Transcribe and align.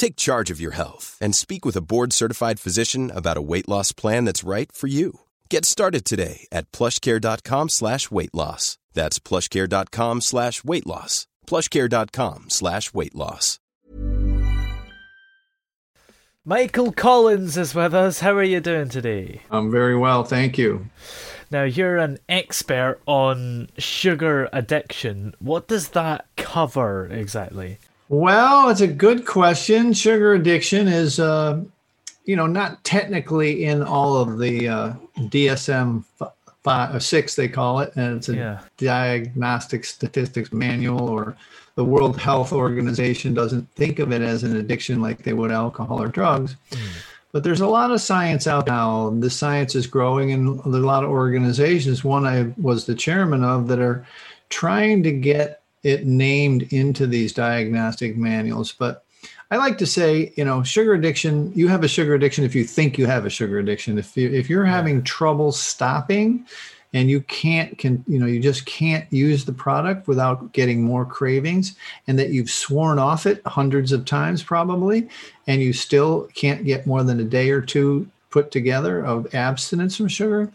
Take 0.00 0.16
charge 0.16 0.50
of 0.50 0.62
your 0.62 0.70
health 0.70 1.18
and 1.20 1.36
speak 1.36 1.66
with 1.66 1.76
a 1.76 1.82
board-certified 1.82 2.58
physician 2.58 3.10
about 3.14 3.36
a 3.36 3.42
weight 3.42 3.68
loss 3.68 3.92
plan 3.92 4.24
that's 4.24 4.42
right 4.42 4.72
for 4.72 4.86
you. 4.86 5.20
Get 5.50 5.66
started 5.66 6.06
today 6.06 6.46
at 6.50 6.72
plushcare.com 6.72 7.68
slash 7.68 8.10
weight 8.10 8.32
loss. 8.32 8.78
That's 8.94 9.18
plushcare.com 9.18 10.22
slash 10.22 10.64
weight 10.64 10.86
loss. 10.86 11.26
plushcare.com 11.46 12.44
slash 12.48 12.94
weight 12.94 13.14
loss. 13.14 13.58
Michael 16.46 16.92
Collins 16.92 17.58
is 17.58 17.74
with 17.74 17.92
us. 17.92 18.20
How 18.20 18.34
are 18.38 18.42
you 18.42 18.60
doing 18.60 18.88
today? 18.88 19.42
I'm 19.50 19.70
very 19.70 19.98
well, 19.98 20.24
thank 20.24 20.56
you. 20.56 20.86
Now, 21.50 21.64
you're 21.64 21.98
an 21.98 22.20
expert 22.26 23.00
on 23.04 23.68
sugar 23.76 24.48
addiction. 24.50 25.34
What 25.40 25.68
does 25.68 25.88
that 25.90 26.24
cover 26.38 27.06
exactly? 27.06 27.76
Well, 28.10 28.70
it's 28.70 28.80
a 28.80 28.88
good 28.88 29.24
question. 29.24 29.92
Sugar 29.92 30.32
addiction 30.34 30.88
is, 30.88 31.20
uh, 31.20 31.60
you 32.24 32.34
know, 32.34 32.48
not 32.48 32.82
technically 32.82 33.66
in 33.66 33.84
all 33.84 34.16
of 34.16 34.40
the 34.40 34.66
uh, 34.66 34.92
DSM 35.16 36.02
five, 36.64 36.92
or 36.92 36.98
six, 36.98 37.36
they 37.36 37.46
call 37.46 37.78
it, 37.78 37.94
and 37.94 38.16
it's 38.16 38.28
a 38.28 38.34
Yeah. 38.34 38.58
diagnostic 38.78 39.84
statistics 39.84 40.52
manual, 40.52 41.08
or 41.08 41.36
the 41.76 41.84
World 41.84 42.20
Health 42.20 42.52
Organization 42.52 43.32
doesn't 43.32 43.68
think 43.76 44.00
of 44.00 44.10
it 44.10 44.22
as 44.22 44.42
an 44.42 44.56
addiction 44.56 45.00
like 45.00 45.22
they 45.22 45.32
would 45.32 45.52
alcohol 45.52 46.02
or 46.02 46.08
drugs. 46.08 46.56
But 47.30 47.44
there's 47.44 47.60
a 47.60 47.66
lot 47.68 47.92
of 47.92 48.00
science 48.00 48.48
out 48.48 48.66
now. 48.66 49.10
The 49.20 49.30
science 49.30 49.76
is 49.76 49.86
growing, 49.86 50.32
and 50.32 50.58
there's 50.64 50.82
a 50.82 50.86
lot 50.86 51.04
of 51.04 51.10
organizations. 51.10 52.02
One 52.02 52.26
I 52.26 52.52
was 52.60 52.86
the 52.86 52.94
chairman 52.96 53.44
of 53.44 53.68
that 53.68 53.78
are 53.78 54.04
trying 54.48 55.04
to 55.04 55.12
get 55.12 55.59
it 55.82 56.06
named 56.06 56.64
into 56.72 57.06
these 57.06 57.32
diagnostic 57.32 58.16
manuals. 58.16 58.72
But 58.72 59.04
I 59.50 59.56
like 59.56 59.78
to 59.78 59.86
say, 59.86 60.32
you 60.36 60.44
know, 60.44 60.62
sugar 60.62 60.94
addiction. 60.94 61.52
You 61.54 61.68
have 61.68 61.82
a 61.82 61.88
sugar 61.88 62.14
addiction 62.14 62.44
if 62.44 62.54
you 62.54 62.64
think 62.64 62.98
you 62.98 63.06
have 63.06 63.26
a 63.26 63.30
sugar 63.30 63.58
addiction. 63.58 63.98
If 63.98 64.16
you 64.16 64.30
if 64.30 64.48
you're 64.48 64.64
having 64.64 65.02
trouble 65.02 65.52
stopping, 65.52 66.46
and 66.92 67.08
you 67.08 67.20
can't 67.22 67.76
can 67.78 68.04
you 68.06 68.18
know 68.18 68.26
you 68.26 68.40
just 68.40 68.66
can't 68.66 69.10
use 69.12 69.44
the 69.44 69.52
product 69.52 70.08
without 70.08 70.52
getting 70.52 70.82
more 70.82 71.04
cravings 71.04 71.76
and 72.06 72.18
that 72.18 72.30
you've 72.30 72.50
sworn 72.50 72.98
off 72.98 73.26
it 73.26 73.40
hundreds 73.46 73.92
of 73.92 74.04
times 74.04 74.42
probably 74.42 75.08
and 75.46 75.62
you 75.62 75.72
still 75.72 76.28
can't 76.34 76.64
get 76.64 76.86
more 76.86 77.02
than 77.02 77.20
a 77.20 77.24
day 77.24 77.50
or 77.50 77.60
two 77.60 78.08
put 78.30 78.50
together 78.50 79.04
of 79.04 79.32
abstinence 79.34 79.96
from 79.96 80.08
sugar 80.08 80.50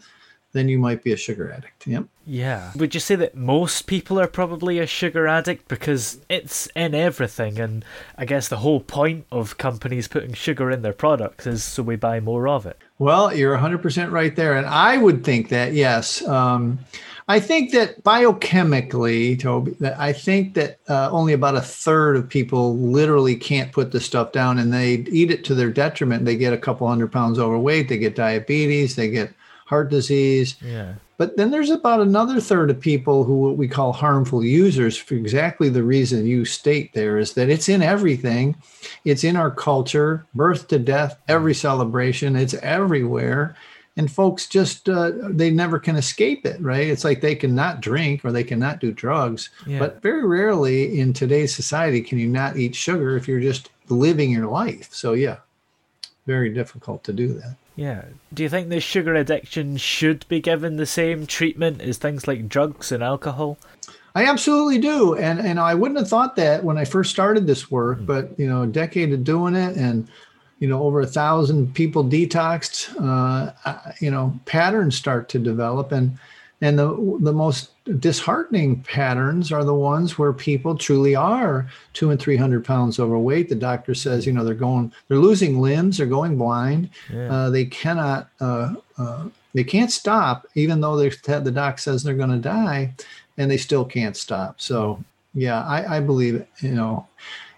then 0.52 0.68
you 0.68 0.78
might 0.78 1.02
be 1.02 1.12
a 1.12 1.16
sugar 1.16 1.50
addict 1.50 1.86
yep 1.86 2.04
Yeah. 2.26 2.72
Would 2.74 2.92
you 2.92 3.00
say 3.00 3.14
that 3.14 3.36
most 3.36 3.86
people 3.86 4.18
are 4.18 4.26
probably 4.26 4.80
a 4.80 4.86
sugar 4.86 5.28
addict 5.28 5.68
because 5.68 6.18
it's 6.28 6.66
in 6.74 6.94
everything 6.94 7.60
and 7.60 7.84
I 8.18 8.24
guess 8.24 8.48
the 8.48 8.56
whole 8.56 8.80
point 8.80 9.26
of 9.30 9.58
companies 9.58 10.08
putting 10.08 10.34
sugar 10.34 10.70
in 10.70 10.82
their 10.82 10.92
products 10.92 11.46
is 11.46 11.62
so 11.62 11.84
we 11.84 11.94
buy 11.94 12.18
more 12.18 12.48
of 12.48 12.66
it. 12.66 12.78
Well, 12.98 13.34
you're 13.34 13.56
100% 13.56 14.10
right 14.10 14.34
there. 14.34 14.56
And 14.56 14.66
I 14.66 14.96
would 14.96 15.22
think 15.22 15.50
that, 15.50 15.72
yes. 15.72 16.26
Um, 16.26 16.80
I 17.28 17.40
think 17.40 17.72
that 17.72 18.02
biochemically, 18.04 19.38
Toby, 19.38 19.72
that 19.80 19.98
I 19.98 20.12
think 20.12 20.54
that 20.54 20.78
uh, 20.88 21.10
only 21.10 21.32
about 21.32 21.56
a 21.56 21.60
third 21.60 22.16
of 22.16 22.28
people 22.28 22.76
literally 22.76 23.36
can't 23.36 23.72
put 23.72 23.92
the 23.92 24.00
stuff 24.00 24.32
down 24.32 24.58
and 24.58 24.72
they 24.72 24.94
eat 25.10 25.30
it 25.30 25.44
to 25.44 25.54
their 25.54 25.70
detriment. 25.70 26.24
They 26.24 26.36
get 26.36 26.52
a 26.52 26.58
couple 26.58 26.88
hundred 26.88 27.12
pounds 27.12 27.38
overweight, 27.38 27.88
they 27.88 27.98
get 27.98 28.14
diabetes, 28.14 28.96
they 28.96 29.10
get 29.10 29.32
heart 29.66 29.90
disease. 29.90 30.56
Yeah. 30.62 30.94
But 31.18 31.36
then 31.36 31.50
there's 31.50 31.70
about 31.70 32.00
another 32.00 32.40
third 32.40 32.70
of 32.70 32.78
people 32.78 33.24
who 33.24 33.38
what 33.38 33.56
we 33.56 33.68
call 33.68 33.92
harmful 33.92 34.44
users 34.44 34.96
for 34.96 35.14
exactly 35.14 35.68
the 35.68 35.82
reason 35.82 36.26
you 36.26 36.44
state 36.44 36.92
there 36.92 37.16
is 37.18 37.32
that 37.34 37.48
it's 37.48 37.68
in 37.68 37.82
everything. 37.82 38.56
It's 39.04 39.24
in 39.24 39.36
our 39.36 39.50
culture, 39.50 40.26
birth 40.34 40.68
to 40.68 40.78
death, 40.78 41.18
every 41.26 41.54
celebration, 41.54 42.36
it's 42.36 42.54
everywhere. 42.54 43.56
And 43.98 44.12
folks 44.12 44.46
just, 44.46 44.90
uh, 44.90 45.12
they 45.22 45.50
never 45.50 45.78
can 45.78 45.96
escape 45.96 46.44
it, 46.44 46.60
right? 46.60 46.86
It's 46.86 47.02
like 47.02 47.22
they 47.22 47.34
cannot 47.34 47.80
drink 47.80 48.22
or 48.26 48.30
they 48.30 48.44
cannot 48.44 48.78
do 48.78 48.92
drugs. 48.92 49.48
Yeah. 49.66 49.78
But 49.78 50.02
very 50.02 50.26
rarely 50.26 51.00
in 51.00 51.14
today's 51.14 51.54
society 51.54 52.02
can 52.02 52.18
you 52.18 52.28
not 52.28 52.58
eat 52.58 52.74
sugar 52.74 53.16
if 53.16 53.26
you're 53.26 53.40
just 53.40 53.70
living 53.88 54.30
your 54.30 54.48
life. 54.48 54.92
So, 54.92 55.14
yeah, 55.14 55.38
very 56.26 56.50
difficult 56.50 57.04
to 57.04 57.14
do 57.14 57.28
that. 57.34 57.56
Yeah. 57.76 58.06
Do 58.32 58.42
you 58.42 58.48
think 58.48 58.70
the 58.70 58.80
sugar 58.80 59.14
addiction 59.14 59.76
should 59.76 60.26
be 60.28 60.40
given 60.40 60.76
the 60.76 60.86
same 60.86 61.26
treatment 61.26 61.82
as 61.82 61.98
things 61.98 62.26
like 62.26 62.48
drugs 62.48 62.90
and 62.90 63.02
alcohol? 63.02 63.58
I 64.14 64.24
absolutely 64.24 64.78
do, 64.78 65.14
and 65.14 65.38
and 65.38 65.60
I 65.60 65.74
wouldn't 65.74 66.00
have 66.00 66.08
thought 66.08 66.36
that 66.36 66.64
when 66.64 66.78
I 66.78 66.86
first 66.86 67.10
started 67.10 67.46
this 67.46 67.70
work, 67.70 67.98
but 68.00 68.30
you 68.38 68.48
know, 68.48 68.62
a 68.62 68.66
decade 68.66 69.12
of 69.12 69.24
doing 69.24 69.54
it, 69.54 69.76
and 69.76 70.08
you 70.58 70.66
know, 70.68 70.82
over 70.82 71.02
a 71.02 71.06
thousand 71.06 71.74
people 71.74 72.02
detoxed. 72.02 72.94
Uh, 72.98 73.92
you 74.00 74.10
know, 74.10 74.38
patterns 74.46 74.96
start 74.96 75.28
to 75.28 75.38
develop, 75.38 75.92
and 75.92 76.18
and 76.60 76.78
the 76.78 77.18
the 77.20 77.32
most 77.32 77.70
disheartening 78.00 78.82
patterns 78.82 79.52
are 79.52 79.64
the 79.64 79.74
ones 79.74 80.18
where 80.18 80.32
people 80.32 80.76
truly 80.76 81.14
are 81.14 81.66
two 81.92 82.10
and 82.10 82.18
three 82.20 82.36
hundred 82.36 82.64
pounds 82.64 82.98
overweight. 82.98 83.48
The 83.48 83.54
doctor 83.54 83.94
says, 83.94 84.26
you 84.26 84.32
know, 84.32 84.44
they're 84.44 84.54
going, 84.54 84.92
they're 85.08 85.18
losing 85.18 85.60
limbs, 85.60 85.98
they're 85.98 86.06
going 86.06 86.36
blind, 86.38 86.90
Yeah. 87.12 87.32
uh, 87.32 87.50
they 87.50 87.64
cannot, 87.66 88.28
uh, 88.40 88.74
uh, 88.98 89.28
they 89.54 89.64
can't 89.64 89.90
stop, 89.92 90.46
even 90.54 90.80
though 90.80 90.96
they 90.96 91.10
the 91.10 91.50
doc 91.52 91.78
says 91.78 92.02
they're 92.02 92.14
going 92.14 92.30
to 92.30 92.38
die, 92.38 92.94
and 93.38 93.50
they 93.50 93.56
still 93.58 93.84
can't 93.84 94.16
stop. 94.16 94.60
So, 94.60 95.02
yeah, 95.34 95.62
I, 95.64 95.96
I 95.96 96.00
believe 96.00 96.44
you 96.60 96.72
know. 96.72 97.06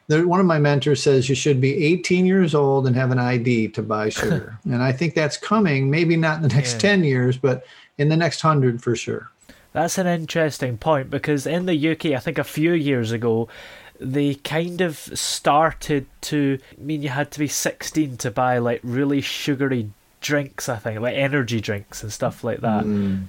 There, 0.08 0.26
one 0.26 0.40
of 0.40 0.46
my 0.46 0.58
mentors 0.58 1.02
says 1.02 1.28
you 1.28 1.34
should 1.34 1.60
be 1.60 1.84
18 1.84 2.24
years 2.26 2.54
old 2.54 2.86
and 2.86 2.96
have 2.96 3.10
an 3.10 3.18
ID 3.18 3.68
to 3.68 3.82
buy 3.82 4.08
sugar, 4.20 4.58
and 4.64 4.82
I 4.82 4.90
think 4.92 5.14
that's 5.14 5.36
coming. 5.36 5.90
Maybe 5.90 6.16
not 6.16 6.36
in 6.36 6.42
the 6.48 6.54
next 6.54 6.74
Yeah. 6.74 6.90
10 6.90 7.04
years, 7.04 7.36
but 7.36 7.64
in 7.98 8.08
the 8.08 8.16
next 8.16 8.40
hundred 8.40 8.82
for 8.82 8.96
sure. 8.96 9.30
That's 9.72 9.98
an 9.98 10.06
interesting 10.06 10.78
point 10.78 11.10
because 11.10 11.46
in 11.46 11.66
the 11.66 11.90
UK, 11.90 12.06
I 12.06 12.18
think 12.18 12.38
a 12.38 12.44
few 12.44 12.72
years 12.72 13.12
ago, 13.12 13.48
they 14.00 14.34
kind 14.36 14.80
of 14.80 14.96
started 14.96 16.06
to 16.22 16.58
I 16.78 16.82
mean 16.82 17.02
you 17.02 17.08
had 17.10 17.30
to 17.32 17.38
be 17.38 17.48
16 17.48 18.16
to 18.18 18.30
buy 18.30 18.58
like 18.58 18.80
really 18.82 19.20
sugary 19.20 19.90
drinks, 20.20 20.68
I 20.68 20.76
think, 20.76 21.00
like 21.00 21.16
energy 21.16 21.60
drinks 21.60 22.02
and 22.02 22.12
stuff 22.12 22.42
like 22.42 22.60
that. 22.60 22.84
Mm. 22.84 23.24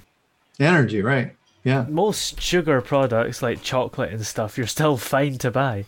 Energy, 0.60 1.02
right? 1.02 1.36
Yeah, 1.64 1.86
Most 1.90 2.40
sugar 2.42 2.80
products 2.82 3.42
like 3.42 3.62
chocolate 3.64 4.14
and 4.14 4.26
stuff, 4.26 4.58
you're 4.58 4.66
still 4.68 4.96
fine 4.96 5.38
to 5.40 5.52
buy. 5.52 5.86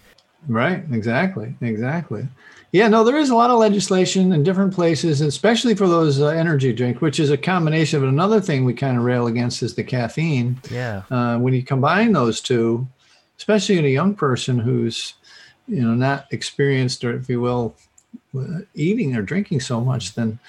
Right. 0.47 0.83
Exactly, 0.91 1.55
exactly. 1.61 2.27
Yeah, 2.71 2.87
no, 2.87 3.03
there 3.03 3.17
is 3.17 3.29
a 3.29 3.35
lot 3.35 3.49
of 3.49 3.59
legislation 3.59 4.31
in 4.31 4.43
different 4.43 4.73
places, 4.73 5.19
especially 5.19 5.75
for 5.75 5.89
those 5.89 6.21
uh, 6.21 6.27
energy 6.27 6.71
drinks, 6.71 7.01
which 7.01 7.19
is 7.19 7.29
a 7.29 7.37
combination 7.37 8.01
of 8.01 8.07
another 8.07 8.39
thing 8.39 8.63
we 8.63 8.73
kind 8.73 8.97
of 8.97 9.03
rail 9.03 9.27
against 9.27 9.61
is 9.61 9.75
the 9.75 9.83
caffeine. 9.83 10.57
Yeah. 10.69 11.03
uh, 11.11 11.37
when 11.37 11.53
you 11.53 11.63
combine 11.63 12.13
those 12.13 12.39
two, 12.39 12.87
especially 13.37 13.77
in 13.77 13.83
a 13.83 13.89
young 13.89 14.15
person 14.15 14.57
who's, 14.57 15.15
you 15.67 15.81
know, 15.81 15.95
not 15.95 16.27
experienced 16.31 17.03
or, 17.03 17.13
if 17.13 17.27
you 17.27 17.41
will, 17.41 17.75
uh, 18.37 18.59
eating 18.73 19.17
or 19.17 19.21
drinking 19.21 19.59
so 19.59 19.81
much, 19.81 20.15
then 20.15 20.39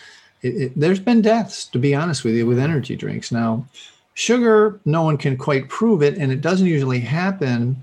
it, 0.42 0.48
it, 0.48 0.72
there's 0.76 1.00
been 1.00 1.22
deaths, 1.22 1.64
to 1.66 1.78
be 1.78 1.92
honest 1.92 2.22
with 2.22 2.34
you, 2.34 2.46
with 2.46 2.58
energy 2.58 2.94
drinks. 2.94 3.32
Now, 3.32 3.66
sugar, 4.14 4.78
no 4.84 5.02
one 5.02 5.16
can 5.16 5.36
quite 5.36 5.68
prove 5.68 6.02
it, 6.02 6.18
and 6.18 6.30
it 6.30 6.40
doesn't 6.40 6.66
usually 6.68 7.00
happen. 7.00 7.82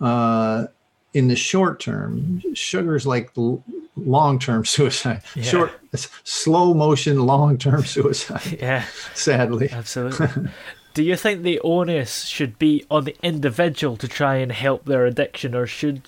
Uh, 0.00 0.66
in 1.14 1.28
the 1.28 1.36
short 1.36 1.80
term. 1.80 2.42
Sugar's 2.54 3.06
like 3.06 3.30
long 3.96 4.38
term 4.38 4.64
suicide. 4.76 5.22
Yeah. 5.34 5.42
Short, 5.42 5.72
slow 6.24 6.74
motion, 6.74 7.24
long 7.24 7.56
term 7.56 7.84
suicide. 7.86 8.58
Yeah. 8.60 8.84
Sadly. 9.14 9.70
Absolutely. 9.70 10.50
Do 10.94 11.02
you 11.02 11.16
think 11.16 11.42
the 11.42 11.58
onus 11.64 12.24
should 12.26 12.56
be 12.56 12.84
on 12.88 13.02
the 13.02 13.16
individual 13.20 13.96
to 13.96 14.06
try 14.06 14.36
and 14.36 14.52
help 14.52 14.84
their 14.84 15.06
addiction, 15.06 15.52
or 15.52 15.66
should 15.66 16.02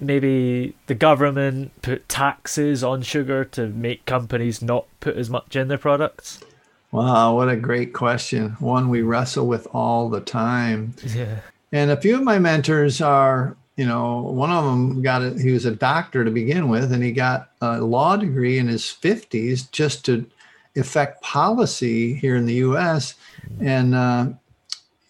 maybe 0.00 0.74
the 0.88 0.96
government 0.96 1.70
put 1.80 2.08
taxes 2.08 2.82
on 2.82 3.02
sugar 3.02 3.44
to 3.44 3.68
make 3.68 4.04
companies 4.04 4.60
not 4.60 4.86
put 4.98 5.16
as 5.16 5.30
much 5.30 5.54
in 5.54 5.68
their 5.68 5.78
products? 5.78 6.40
Wow, 6.90 7.36
what 7.36 7.50
a 7.50 7.56
great 7.56 7.92
question. 7.92 8.56
One 8.58 8.88
we 8.88 9.02
wrestle 9.02 9.46
with 9.46 9.68
all 9.72 10.10
the 10.10 10.20
time. 10.20 10.94
Yeah. 11.06 11.38
And 11.70 11.92
a 11.92 11.96
few 11.96 12.16
of 12.16 12.24
my 12.24 12.40
mentors 12.40 13.00
are, 13.00 13.56
you 13.76 13.86
know, 13.86 14.20
one 14.20 14.50
of 14.50 14.64
them 14.64 15.02
got 15.02 15.22
it, 15.22 15.40
he 15.40 15.50
was 15.50 15.64
a 15.64 15.70
doctor 15.74 16.24
to 16.24 16.30
begin 16.30 16.68
with, 16.68 16.92
and 16.92 17.02
he 17.02 17.12
got 17.12 17.50
a 17.60 17.80
law 17.80 18.16
degree 18.16 18.58
in 18.58 18.68
his 18.68 18.82
50s 18.82 19.70
just 19.70 20.04
to 20.06 20.26
affect 20.76 21.22
policy 21.22 22.14
here 22.14 22.36
in 22.36 22.46
the 22.46 22.54
US 22.54 23.14
and 23.60 23.94
uh, 23.94 24.26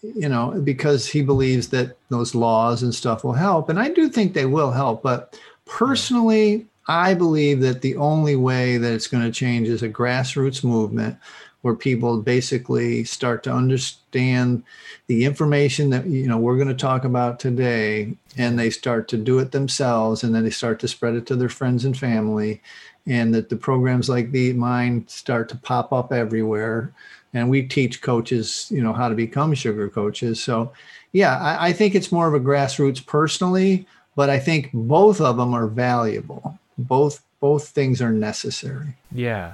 you 0.01 0.27
know 0.27 0.59
because 0.63 1.07
he 1.07 1.21
believes 1.21 1.69
that 1.69 1.97
those 2.09 2.35
laws 2.35 2.83
and 2.83 2.93
stuff 2.93 3.23
will 3.23 3.33
help. 3.33 3.69
And 3.69 3.79
i 3.79 3.89
do 3.89 4.09
think 4.09 4.33
they 4.33 4.45
will 4.45 4.71
help 4.71 5.01
but 5.01 5.39
personally 5.65 6.65
i 6.87 7.13
believe 7.13 7.61
that 7.61 7.81
the 7.81 7.95
only 7.95 8.35
way 8.35 8.77
that 8.77 8.93
it's 8.93 9.07
going 9.07 9.23
to 9.23 9.31
change 9.31 9.69
is 9.69 9.83
a 9.83 9.89
grassroots 9.89 10.63
movement 10.63 11.17
where 11.63 11.73
people 11.73 12.21
basically 12.21 13.03
start 13.05 13.41
to 13.41 13.51
understand 13.51 14.63
the 15.07 15.25
information 15.25 15.89
that 15.89 16.05
you 16.05 16.27
know 16.27 16.37
we're 16.37 16.57
going 16.57 16.67
to 16.67 16.73
talk 16.73 17.03
about 17.05 17.39
today 17.39 18.13
and 18.37 18.59
they 18.59 18.69
start 18.69 19.07
to 19.07 19.17
do 19.17 19.39
it 19.39 19.51
themselves 19.51 20.23
and 20.23 20.35
then 20.35 20.43
they 20.43 20.49
start 20.49 20.79
to 20.79 20.87
spread 20.87 21.15
it 21.15 21.25
to 21.25 21.35
their 21.35 21.49
friends 21.49 21.85
and 21.85 21.97
family 21.97 22.61
and 23.07 23.33
that 23.33 23.49
the 23.49 23.55
programs 23.55 24.09
like 24.09 24.31
the 24.31 24.53
mine 24.53 25.05
start 25.07 25.49
to 25.49 25.57
pop 25.57 25.91
up 25.91 26.11
everywhere 26.11 26.93
and 27.33 27.49
we 27.49 27.63
teach 27.63 28.01
coaches, 28.01 28.67
you 28.69 28.81
know, 28.83 28.93
how 28.93 29.09
to 29.09 29.15
become 29.15 29.53
sugar 29.53 29.89
coaches. 29.89 30.41
So, 30.41 30.71
yeah, 31.13 31.37
I, 31.39 31.69
I, 31.69 31.73
think 31.73 31.95
it's 31.95 32.11
more 32.11 32.27
of 32.27 32.33
a 32.33 32.39
grassroots 32.39 33.03
personally, 33.03 33.87
but 34.15 34.29
I 34.29 34.37
think 34.37 34.69
both 34.73 35.19
of 35.19 35.37
them 35.37 35.53
are 35.53 35.67
valuable. 35.67 36.59
Both 36.77 37.23
both 37.39 37.67
things 37.69 38.01
are 38.01 38.11
necessary. 38.11 38.95
Yeah. 39.11 39.53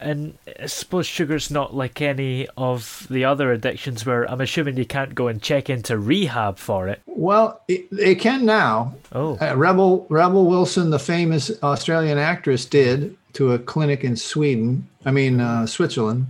And 0.00 0.38
I 0.60 0.66
suppose 0.66 1.06
sugar's 1.06 1.50
not 1.50 1.74
like 1.74 2.00
any 2.00 2.48
of 2.56 3.06
the 3.10 3.24
other 3.24 3.52
addictions 3.52 4.06
where 4.06 4.28
I'm 4.30 4.40
assuming 4.40 4.76
you 4.76 4.86
can't 4.86 5.14
go 5.14 5.28
and 5.28 5.42
check 5.42 5.68
into 5.68 5.98
rehab 5.98 6.58
for 6.58 6.88
it. 6.88 7.02
Well, 7.06 7.60
it, 7.68 7.86
it 7.92 8.16
can 8.16 8.46
now. 8.46 8.94
Oh. 9.12 9.36
Uh, 9.40 9.54
Rebel 9.56 10.06
Rebel 10.08 10.46
Wilson, 10.46 10.90
the 10.90 10.98
famous 10.98 11.50
Australian 11.62 12.18
actress, 12.18 12.64
did 12.64 13.16
to 13.34 13.52
a 13.52 13.58
clinic 13.58 14.02
in 14.02 14.16
Sweden. 14.16 14.88
I 15.04 15.10
mean, 15.10 15.40
uh, 15.40 15.66
Switzerland 15.66 16.26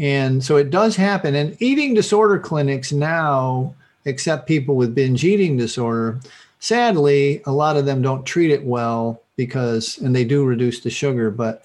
and 0.00 0.42
so 0.42 0.56
it 0.56 0.70
does 0.70 0.96
happen. 0.96 1.34
And 1.34 1.60
eating 1.60 1.92
disorder 1.92 2.38
clinics 2.38 2.90
now 2.90 3.74
accept 4.06 4.48
people 4.48 4.74
with 4.74 4.94
binge 4.94 5.24
eating 5.24 5.58
disorder. 5.58 6.18
Sadly, 6.58 7.42
a 7.44 7.52
lot 7.52 7.76
of 7.76 7.84
them 7.84 8.00
don't 8.00 8.24
treat 8.24 8.50
it 8.50 8.64
well 8.64 9.20
because, 9.36 9.98
and 9.98 10.16
they 10.16 10.24
do 10.24 10.44
reduce 10.44 10.80
the 10.80 10.90
sugar, 10.90 11.30
but, 11.30 11.64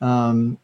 um, 0.00 0.58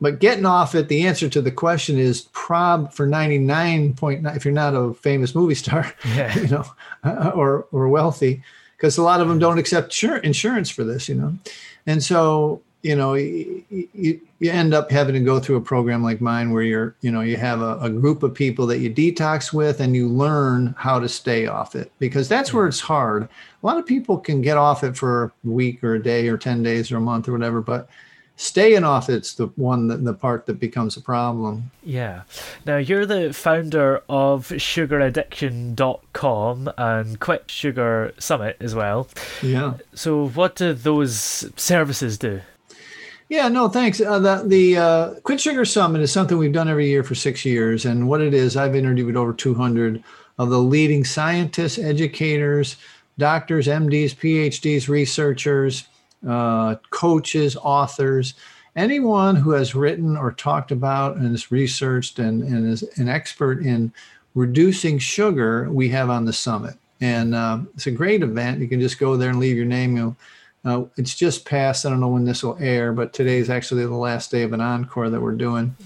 but 0.00 0.18
getting 0.18 0.46
off 0.46 0.74
it, 0.74 0.88
the 0.88 1.06
answer 1.06 1.28
to 1.28 1.40
the 1.40 1.50
question 1.50 1.98
is 1.98 2.28
prob 2.32 2.92
for 2.92 3.06
99.9, 3.06 4.36
if 4.36 4.44
you're 4.44 4.52
not 4.52 4.74
a 4.74 4.94
famous 4.94 5.34
movie 5.34 5.54
star, 5.54 5.92
yeah. 6.04 6.36
you 6.38 6.48
know, 6.48 6.64
uh, 7.04 7.32
or, 7.34 7.66
or 7.72 7.88
wealthy, 7.88 8.42
because 8.76 8.98
a 8.98 9.02
lot 9.02 9.20
of 9.20 9.28
them 9.28 9.38
don't 9.38 9.58
accept 9.58 10.02
insurance 10.02 10.70
for 10.70 10.84
this, 10.84 11.08
you 11.08 11.14
know? 11.14 11.34
And 11.86 12.02
so 12.02 12.62
you 12.86 12.94
know 12.94 13.14
you, 13.14 13.64
you 14.38 14.50
end 14.50 14.72
up 14.72 14.92
having 14.92 15.14
to 15.14 15.20
go 15.20 15.40
through 15.40 15.56
a 15.56 15.60
program 15.60 16.04
like 16.04 16.20
mine 16.20 16.52
where 16.52 16.62
you're 16.62 16.94
you 17.00 17.10
know 17.10 17.20
you 17.20 17.36
have 17.36 17.60
a, 17.60 17.78
a, 17.80 17.90
group 17.90 18.22
of 18.22 18.32
people 18.32 18.64
that 18.66 18.78
you 18.78 18.88
detox 18.88 19.52
with 19.52 19.80
and 19.80 19.96
you 19.96 20.08
learn 20.08 20.72
how 20.78 21.00
to 21.00 21.08
stay 21.08 21.46
off 21.46 21.74
it 21.74 21.90
because 21.98 22.28
that's 22.28 22.52
where 22.52 22.66
it's 22.66 22.78
hard 22.78 23.24
a 23.24 23.66
lot 23.66 23.76
of 23.76 23.84
people 23.86 24.16
can 24.18 24.40
get 24.40 24.56
off 24.56 24.84
it 24.84 24.96
for 24.96 25.24
a 25.24 25.48
week 25.48 25.82
or 25.82 25.94
a 25.94 26.02
day 26.02 26.28
or 26.28 26.36
10 26.36 26.62
days 26.62 26.92
or 26.92 26.98
a 26.98 27.00
month 27.00 27.28
or 27.28 27.32
whatever 27.32 27.60
but 27.60 27.88
staying 28.36 28.84
off 28.84 29.08
it's 29.08 29.34
the 29.34 29.46
one 29.56 29.88
that 29.88 30.04
the 30.04 30.14
part 30.14 30.46
that 30.46 30.60
becomes 30.60 30.96
a 30.96 31.00
problem. 31.00 31.72
Yeah. 31.82 32.22
Now 32.64 32.76
you're 32.76 33.06
the 33.06 33.32
founder 33.32 34.04
of 34.08 34.46
sugaraddiction.com 34.48 36.72
and 36.76 37.18
quit 37.18 37.50
sugar 37.50 38.14
summit 38.18 38.56
as 38.60 38.72
well. 38.74 39.08
Yeah. 39.42 39.74
So 39.94 40.28
what 40.28 40.54
do 40.56 40.74
those 40.74 41.50
services 41.56 42.18
do? 42.18 42.42
Yeah, 43.28 43.48
no, 43.48 43.68
thanks. 43.68 44.00
Uh, 44.00 44.20
the 44.20 44.44
the 44.46 44.76
uh, 44.76 45.14
Quit 45.24 45.40
Sugar 45.40 45.64
Summit 45.64 46.00
is 46.00 46.12
something 46.12 46.38
we've 46.38 46.52
done 46.52 46.68
every 46.68 46.88
year 46.88 47.02
for 47.02 47.16
six 47.16 47.44
years, 47.44 47.84
and 47.84 48.08
what 48.08 48.20
it 48.20 48.32
is, 48.32 48.56
I've 48.56 48.76
interviewed 48.76 49.16
over 49.16 49.32
200 49.32 50.00
of 50.38 50.50
the 50.50 50.60
leading 50.60 51.04
scientists, 51.04 51.76
educators, 51.76 52.76
doctors, 53.18 53.66
MDs, 53.66 54.14
PhDs, 54.14 54.88
researchers, 54.88 55.88
uh, 56.26 56.76
coaches, 56.90 57.56
authors, 57.56 58.34
anyone 58.74 59.36
who 59.36 59.50
has 59.50 59.74
written 59.74 60.16
or 60.16 60.32
talked 60.32 60.70
about 60.70 61.16
and 61.16 61.30
has 61.30 61.50
researched 61.50 62.18
and, 62.18 62.42
and 62.42 62.70
is 62.70 62.82
an 62.98 63.08
expert 63.08 63.64
in 63.64 63.92
reducing 64.34 64.98
sugar. 64.98 65.68
We 65.70 65.88
have 65.90 66.10
on 66.10 66.24
the 66.24 66.32
summit, 66.32 66.74
and 67.00 67.34
uh, 67.34 67.60
it's 67.74 67.86
a 67.86 67.90
great 67.90 68.22
event. 68.22 68.60
You 68.60 68.68
can 68.68 68.80
just 68.80 68.98
go 68.98 69.16
there 69.16 69.30
and 69.30 69.40
leave 69.40 69.56
your 69.56 69.66
name. 69.66 69.96
You'll 69.96 70.16
uh, 70.66 70.84
it's 70.96 71.14
just 71.14 71.44
passed. 71.44 71.86
I 71.86 71.90
don't 71.90 72.00
know 72.00 72.08
when 72.08 72.24
this 72.24 72.42
will 72.42 72.58
air, 72.60 72.92
but 72.92 73.12
today 73.12 73.38
is 73.38 73.48
actually 73.48 73.86
the 73.86 73.94
last 73.94 74.32
day 74.32 74.42
of 74.42 74.52
an 74.52 74.60
encore 74.60 75.08
that 75.08 75.20
we're 75.20 75.36
doing. 75.36 75.76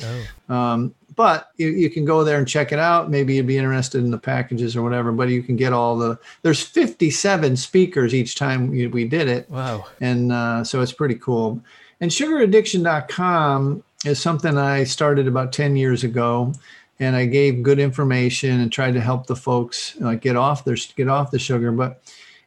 Oh. 0.48 0.54
Um, 0.54 0.94
but 1.20 1.50
you, 1.58 1.68
you 1.68 1.90
can 1.90 2.06
go 2.06 2.24
there 2.24 2.38
and 2.38 2.48
check 2.48 2.72
it 2.72 2.78
out. 2.78 3.10
Maybe 3.10 3.34
you'd 3.34 3.46
be 3.46 3.58
interested 3.58 4.02
in 4.02 4.10
the 4.10 4.16
packages 4.16 4.74
or 4.74 4.80
whatever. 4.80 5.12
But 5.12 5.28
you 5.28 5.42
can 5.42 5.54
get 5.54 5.74
all 5.74 5.98
the. 5.98 6.18
There's 6.40 6.62
57 6.62 7.58
speakers 7.58 8.14
each 8.14 8.36
time 8.36 8.70
we, 8.70 8.86
we 8.86 9.04
did 9.04 9.28
it. 9.28 9.50
Wow. 9.50 9.84
And 10.00 10.32
uh, 10.32 10.64
so 10.64 10.80
it's 10.80 10.92
pretty 10.92 11.16
cool. 11.16 11.60
And 12.00 12.10
sugaraddiction.com 12.10 13.84
is 14.06 14.18
something 14.18 14.56
I 14.56 14.84
started 14.84 15.28
about 15.28 15.52
10 15.52 15.76
years 15.76 16.04
ago 16.04 16.54
and 17.00 17.14
I 17.14 17.26
gave 17.26 17.62
good 17.62 17.78
information 17.78 18.58
and 18.58 18.72
tried 18.72 18.94
to 18.94 19.00
help 19.02 19.26
the 19.26 19.36
folks 19.36 20.00
uh, 20.02 20.14
get 20.14 20.36
off 20.36 20.64
their 20.64 20.76
get 20.96 21.10
off 21.10 21.30
the 21.30 21.38
sugar. 21.38 21.70
But 21.70 22.02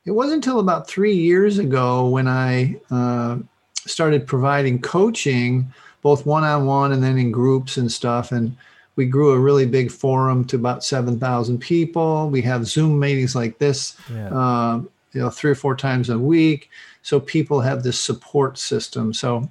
it 0.06 0.14
wasn't 0.14 0.38
until 0.38 0.60
about 0.60 0.88
three 0.88 1.16
years 1.16 1.60
ago 1.60 2.08
when 2.08 2.28
I 2.28 2.80
uh, 2.90 3.38
started 3.86 4.26
providing 4.26 4.82
coaching, 4.82 5.72
both 6.04 6.26
one 6.26 6.44
on 6.44 6.68
one 6.68 6.92
and 6.92 7.02
then 7.02 7.18
in 7.18 7.32
groups 7.32 7.78
and 7.78 7.92
stuff. 7.92 8.32
And 8.32 8.56
we 8.96 9.08
grew 9.08 9.32
a 9.32 9.40
really 9.40 9.66
big 9.66 9.90
forum 9.90 10.46
to 10.46 10.56
about 10.56 10.84
7,000 10.84 11.58
people. 11.58 12.30
We 12.30 12.42
have 12.44 12.68
Zoom 12.68 13.00
meetings 13.00 13.36
like 13.36 13.58
this, 13.58 13.98
yeah. 14.14 14.28
uh, 14.28 14.82
you 15.14 15.22
know, 15.22 15.32
three 15.32 15.50
or 15.50 15.56
four 15.56 15.76
times 15.76 16.10
a 16.10 16.20
week. 16.20 16.70
So 17.02 17.20
people 17.20 17.62
have 17.62 17.82
this 17.82 18.00
support 18.00 18.60
system. 18.60 19.14
So 19.14 19.50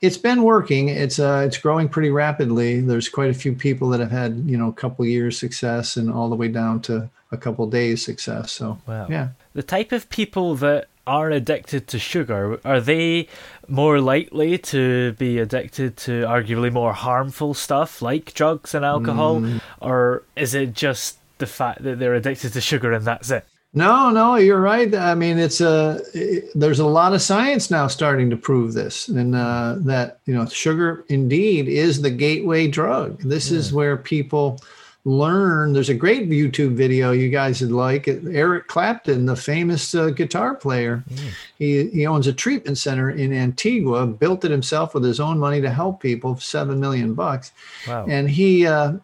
it's 0.00 0.16
been 0.16 0.42
working. 0.42 0.88
It's 0.88 1.18
uh, 1.18 1.44
it's 1.46 1.58
growing 1.58 1.88
pretty 1.88 2.10
rapidly. 2.10 2.80
There's 2.80 3.08
quite 3.08 3.30
a 3.30 3.34
few 3.34 3.52
people 3.52 3.88
that 3.90 4.00
have 4.00 4.10
had 4.10 4.44
you 4.46 4.56
know 4.56 4.68
a 4.68 4.72
couple 4.72 5.04
years 5.04 5.38
success 5.38 5.96
and 5.96 6.10
all 6.10 6.28
the 6.28 6.36
way 6.36 6.48
down 6.48 6.80
to 6.82 7.10
a 7.32 7.36
couple 7.36 7.66
days 7.66 8.04
success. 8.04 8.52
So 8.52 8.78
wow. 8.86 9.06
yeah, 9.10 9.28
the 9.54 9.62
type 9.62 9.92
of 9.92 10.08
people 10.08 10.54
that 10.56 10.86
are 11.08 11.30
addicted 11.30 11.88
to 11.88 11.98
sugar 11.98 12.60
are 12.64 12.80
they 12.80 13.26
more 13.66 14.00
likely 14.00 14.58
to 14.58 15.12
be 15.12 15.38
addicted 15.38 15.96
to 15.96 16.22
arguably 16.24 16.70
more 16.70 16.92
harmful 16.92 17.54
stuff 17.54 18.02
like 18.02 18.34
drugs 18.34 18.74
and 18.74 18.84
alcohol, 18.84 19.40
mm. 19.40 19.60
or 19.80 20.22
is 20.36 20.54
it 20.54 20.74
just 20.74 21.18
the 21.38 21.46
fact 21.46 21.82
that 21.82 21.98
they're 21.98 22.14
addicted 22.14 22.52
to 22.52 22.60
sugar 22.60 22.92
and 22.92 23.04
that's 23.04 23.30
it? 23.30 23.44
No, 23.74 24.10
no, 24.10 24.36
you're 24.36 24.60
right. 24.60 24.94
I 24.94 25.14
mean, 25.14 25.38
it's 25.38 25.60
a 25.60 26.00
it, 26.14 26.50
there's 26.54 26.78
a 26.78 26.86
lot 26.86 27.12
of 27.12 27.20
science 27.20 27.70
now 27.70 27.86
starting 27.86 28.30
to 28.30 28.36
prove 28.36 28.72
this, 28.72 29.08
and 29.08 29.34
uh, 29.34 29.76
that 29.80 30.20
you 30.24 30.34
know, 30.34 30.46
sugar 30.46 31.04
indeed 31.08 31.68
is 31.68 32.00
the 32.00 32.10
gateway 32.10 32.66
drug. 32.66 33.20
This 33.20 33.50
yeah. 33.50 33.58
is 33.58 33.72
where 33.72 33.96
people 33.96 34.60
learn. 35.08 35.72
There's 35.72 35.88
a 35.88 35.94
great 35.94 36.28
YouTube 36.28 36.74
video 36.74 37.12
you 37.12 37.30
guys 37.30 37.62
would 37.62 37.72
like. 37.72 38.06
Eric 38.06 38.66
Clapton, 38.66 39.24
the 39.24 39.36
famous 39.36 39.94
uh, 39.94 40.10
guitar 40.10 40.54
player, 40.54 41.02
mm. 41.10 41.30
he, 41.58 41.88
he 41.88 42.06
owns 42.06 42.26
a 42.26 42.32
treatment 42.32 42.76
center 42.76 43.10
in 43.10 43.32
Antigua, 43.32 44.06
built 44.06 44.44
it 44.44 44.50
himself 44.50 44.92
with 44.92 45.02
his 45.02 45.18
own 45.18 45.38
money 45.38 45.62
to 45.62 45.70
help 45.70 46.02
people, 46.02 46.36
seven 46.36 46.78
million 46.78 47.14
bucks. 47.14 47.52
Wow. 47.86 48.04
And 48.06 48.28
he 48.28 48.66
uh, 48.66 48.98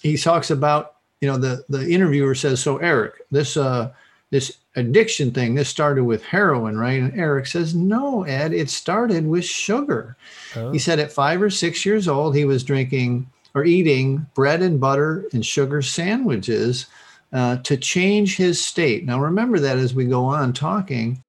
he 0.00 0.16
talks 0.16 0.50
about 0.50 0.94
you 1.20 1.28
know 1.28 1.36
the 1.36 1.64
the 1.68 1.88
interviewer 1.90 2.36
says, 2.36 2.62
so 2.62 2.76
Eric, 2.78 3.14
this 3.32 3.56
uh 3.56 3.92
this 4.30 4.58
addiction 4.76 5.32
thing, 5.32 5.54
this 5.54 5.68
started 5.68 6.04
with 6.04 6.22
heroin, 6.22 6.78
right? 6.78 7.00
And 7.00 7.18
Eric 7.18 7.46
says, 7.46 7.74
no, 7.74 8.22
Ed, 8.24 8.52
it 8.52 8.70
started 8.70 9.26
with 9.26 9.44
sugar. 9.44 10.16
Oh. 10.54 10.70
He 10.70 10.78
said 10.78 11.00
at 11.00 11.10
five 11.10 11.42
or 11.42 11.50
six 11.50 11.84
years 11.84 12.06
old, 12.06 12.36
he 12.36 12.44
was 12.44 12.62
drinking 12.62 13.26
or 13.58 13.64
eating 13.64 14.24
bread 14.34 14.62
and 14.62 14.80
butter 14.80 15.26
and 15.32 15.44
sugar 15.44 15.82
sandwiches 15.82 16.86
uh, 17.32 17.56
to 17.58 17.76
change 17.76 18.36
his 18.36 18.64
state. 18.64 19.04
Now, 19.04 19.20
remember 19.20 19.58
that 19.58 19.78
as 19.78 19.94
we 19.94 20.04
go 20.04 20.24
on 20.24 20.52
talking. 20.52 21.22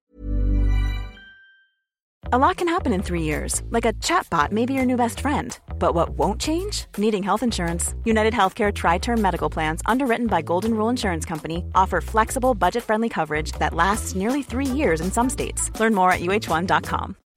A 2.31 2.38
lot 2.38 2.57
can 2.57 2.67
happen 2.67 2.93
in 2.93 3.01
three 3.01 3.24
years, 3.24 3.63
like 3.71 3.86
a 3.86 3.93
chatbot 3.93 4.51
may 4.51 4.67
be 4.67 4.75
your 4.75 4.86
new 4.86 4.98
best 4.98 5.19
friend. 5.19 5.57
But 5.79 5.95
what 5.95 6.09
won't 6.12 6.39
change? 6.39 6.86
Needing 6.98 7.24
health 7.24 7.41
insurance. 7.41 7.95
United 8.05 8.33
Healthcare 8.33 8.71
Tri 8.71 9.00
Term 9.00 9.19
Medical 9.19 9.50
Plans, 9.50 9.81
underwritten 9.88 10.27
by 10.27 10.43
Golden 10.43 10.75
Rule 10.75 10.89
Insurance 10.89 11.25
Company, 11.25 11.65
offer 11.74 12.01
flexible, 12.01 12.53
budget 12.53 12.83
friendly 12.83 13.09
coverage 13.09 13.53
that 13.53 13.74
lasts 13.74 14.13
nearly 14.13 14.43
three 14.43 14.67
years 14.67 15.01
in 15.01 15.12
some 15.12 15.29
states. 15.29 15.71
Learn 15.79 15.95
more 15.95 16.12
at 16.12 16.19
uhone.com. 16.19 17.15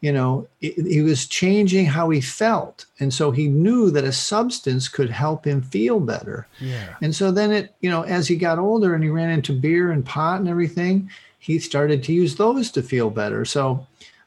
You 0.00 0.12
know, 0.12 0.48
he 0.60 1.02
was 1.02 1.26
changing 1.26 1.84
how 1.84 2.08
he 2.08 2.22
felt. 2.22 2.86
And 3.00 3.12
so 3.12 3.30
he 3.30 3.48
knew 3.48 3.90
that 3.90 4.04
a 4.04 4.12
substance 4.12 4.88
could 4.88 5.10
help 5.10 5.46
him 5.46 5.60
feel 5.60 6.00
better. 6.00 6.46
Yeah. 6.58 6.94
And 7.02 7.14
so 7.14 7.30
then 7.30 7.52
it, 7.52 7.74
you 7.80 7.90
know, 7.90 8.02
as 8.02 8.26
he 8.26 8.36
got 8.36 8.58
older 8.58 8.94
and 8.94 9.04
he 9.04 9.10
ran 9.10 9.28
into 9.28 9.52
beer 9.52 9.90
and 9.90 10.04
pot 10.04 10.40
and 10.40 10.48
everything, 10.48 11.10
he 11.38 11.58
started 11.58 12.02
to 12.04 12.14
use 12.14 12.36
those 12.36 12.70
to 12.70 12.82
feel 12.82 13.10
better. 13.10 13.44
So 13.44 13.86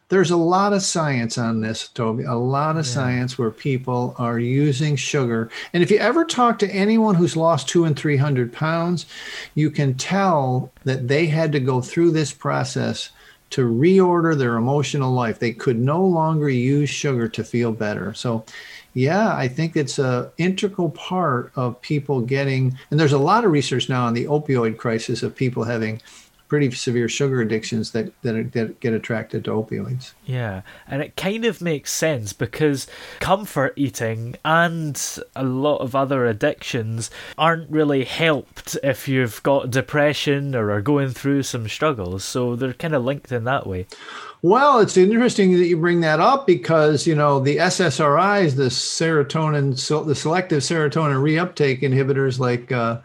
there's 0.09 0.29
a 0.29 0.37
lot 0.37 0.73
of 0.73 0.83
science 0.83 1.39
on 1.39 1.61
this, 1.61 1.87
Toby, 1.87 2.23
a 2.23 2.35
lot 2.35 2.77
of 2.77 2.85
science 2.85 3.39
where 3.39 3.49
people 3.49 4.13
are 4.19 4.37
using 4.37 4.95
sugar. 4.95 5.49
And 5.73 5.81
if 5.81 5.89
you 5.89 5.97
ever 5.97 6.23
talk 6.23 6.59
to 6.59 6.69
anyone 6.69 7.15
who's 7.15 7.35
lost 7.35 7.67
two 7.67 7.85
and 7.85 7.97
300 7.97 8.53
pounds, 8.53 9.07
you 9.55 9.71
can 9.71 9.95
tell 9.95 10.71
that 10.83 11.07
they 11.07 11.25
had 11.25 11.51
to 11.53 11.59
go 11.59 11.81
through 11.81 12.11
this 12.11 12.31
process 12.31 13.09
to 13.53 13.69
reorder 13.69 14.35
their 14.35 14.55
emotional 14.55 15.11
life. 15.11 15.37
They 15.37 15.53
could 15.53 15.77
no 15.77 16.03
longer 16.03 16.49
use 16.49 16.89
sugar 16.89 17.27
to 17.27 17.43
feel 17.43 17.71
better. 17.71 18.11
So, 18.15 18.43
yeah, 18.95 19.35
I 19.35 19.47
think 19.47 19.75
it's 19.75 19.99
a 19.99 20.31
integral 20.39 20.89
part 20.89 21.51
of 21.55 21.79
people 21.81 22.21
getting. 22.21 22.75
And 22.89 22.99
there's 22.99 23.13
a 23.13 23.19
lot 23.19 23.45
of 23.45 23.51
research 23.51 23.89
now 23.89 24.05
on 24.05 24.15
the 24.15 24.25
opioid 24.25 24.77
crisis 24.77 25.21
of 25.21 25.35
people 25.35 25.65
having 25.65 26.01
pretty 26.53 26.69
severe 26.69 27.09
sugar 27.09 27.41
addictions 27.41 27.93
that 27.93 28.13
that, 28.21 28.51
that 28.51 28.79
get 28.79 28.93
attracted 28.93 29.43
to 29.43 29.49
opioids. 29.49 30.13
Yeah, 30.23 30.61
and 30.87 31.01
it 31.01 31.15
kind 31.15 31.45
of 31.45 31.63
makes 31.63 31.91
sense 31.91 32.31
because 32.31 32.85
comfort 33.19 33.73
eating 33.75 34.35
and 34.45 35.01
a 35.35 35.43
lot 35.43 35.77
of 35.77 35.95
other 35.95 36.27
addictions 36.27 37.09
aren't 37.39 37.71
really 37.71 38.03
helped 38.03 38.77
if 38.83 39.07
you've 39.07 39.41
got 39.41 39.71
depression 39.71 40.53
or 40.53 40.69
are 40.69 40.83
going 40.83 41.09
through 41.09 41.41
some 41.41 41.67
struggles. 41.67 42.23
So 42.23 42.55
they're 42.55 42.73
kind 42.73 42.93
of 42.93 43.03
linked 43.03 43.31
in 43.31 43.45
that 43.45 43.65
way. 43.65 43.87
Well, 44.43 44.77
it's 44.79 44.95
interesting 44.95 45.57
that 45.57 45.65
you 45.65 45.77
bring 45.77 46.01
that 46.01 46.19
up 46.19 46.45
because 46.45 47.07
you 47.07 47.15
know 47.15 47.39
the 47.39 47.57
SSRIs, 47.57 48.55
the 48.55 48.65
serotonin, 48.65 49.75
so 49.79 50.03
the 50.03 50.13
selective 50.13 50.61
serotonin 50.61 51.19
reuptake 51.19 51.81
inhibitors, 51.81 52.37
like 52.37 52.71
uh, 52.71 52.99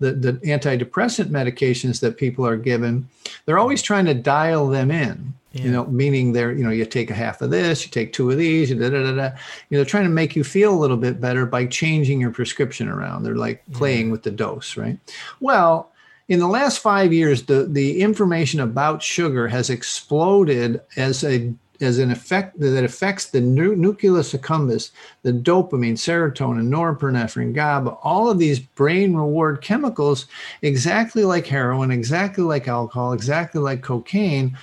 the 0.00 0.12
the 0.12 0.32
antidepressant 0.34 1.28
medications 1.28 2.00
that 2.00 2.16
people 2.16 2.46
are 2.46 2.56
given, 2.56 3.08
they're 3.44 3.58
always 3.58 3.82
trying 3.82 4.06
to 4.06 4.14
dial 4.14 4.68
them 4.68 4.90
in. 4.90 5.34
You 5.52 5.72
know, 5.72 5.84
meaning 5.86 6.32
they're 6.32 6.52
you 6.52 6.62
know 6.62 6.70
you 6.70 6.84
take 6.84 7.10
a 7.10 7.14
half 7.14 7.42
of 7.42 7.50
this, 7.50 7.84
you 7.84 7.90
take 7.90 8.12
two 8.12 8.30
of 8.30 8.38
these, 8.38 8.70
you 8.70 8.76
da 8.76 8.88
da 8.88 9.02
da 9.02 9.12
da. 9.12 9.36
You 9.68 9.78
know, 9.78 9.84
trying 9.84 10.04
to 10.04 10.10
make 10.10 10.36
you 10.36 10.44
feel 10.44 10.72
a 10.72 10.78
little 10.78 10.96
bit 10.96 11.20
better 11.20 11.44
by 11.44 11.66
changing 11.66 12.20
your 12.20 12.30
prescription 12.30 12.88
around. 12.88 13.24
They're 13.24 13.34
like 13.34 13.64
playing 13.72 14.10
with 14.12 14.22
the 14.22 14.30
dose, 14.30 14.76
right? 14.76 14.96
Well, 15.40 15.90
in 16.28 16.38
the 16.38 16.46
last 16.46 16.78
five 16.78 17.12
years, 17.12 17.42
the, 17.42 17.64
the 17.64 18.00
information 18.00 18.60
about 18.60 19.02
sugar 19.02 19.48
has 19.48 19.68
exploded 19.68 20.80
as 20.96 21.24
a 21.24 21.52
as 21.80 21.98
an 21.98 22.10
effect 22.10 22.58
that 22.60 22.84
affects 22.84 23.26
the 23.26 23.40
nu- 23.40 23.76
nucleus 23.76 24.32
accumbens, 24.32 24.90
the 25.22 25.32
dopamine, 25.32 25.94
serotonin, 25.94 26.68
norepinephrine, 26.68 27.54
GABA, 27.54 27.90
all 28.02 28.30
of 28.30 28.38
these 28.38 28.58
brain 28.58 29.14
reward 29.14 29.62
chemicals, 29.62 30.26
exactly 30.62 31.24
like 31.24 31.46
heroin, 31.46 31.90
exactly 31.90 32.44
like 32.44 32.68
alcohol, 32.68 33.12
exactly 33.12 33.60
like 33.60 33.82
cocaine. 33.82 34.56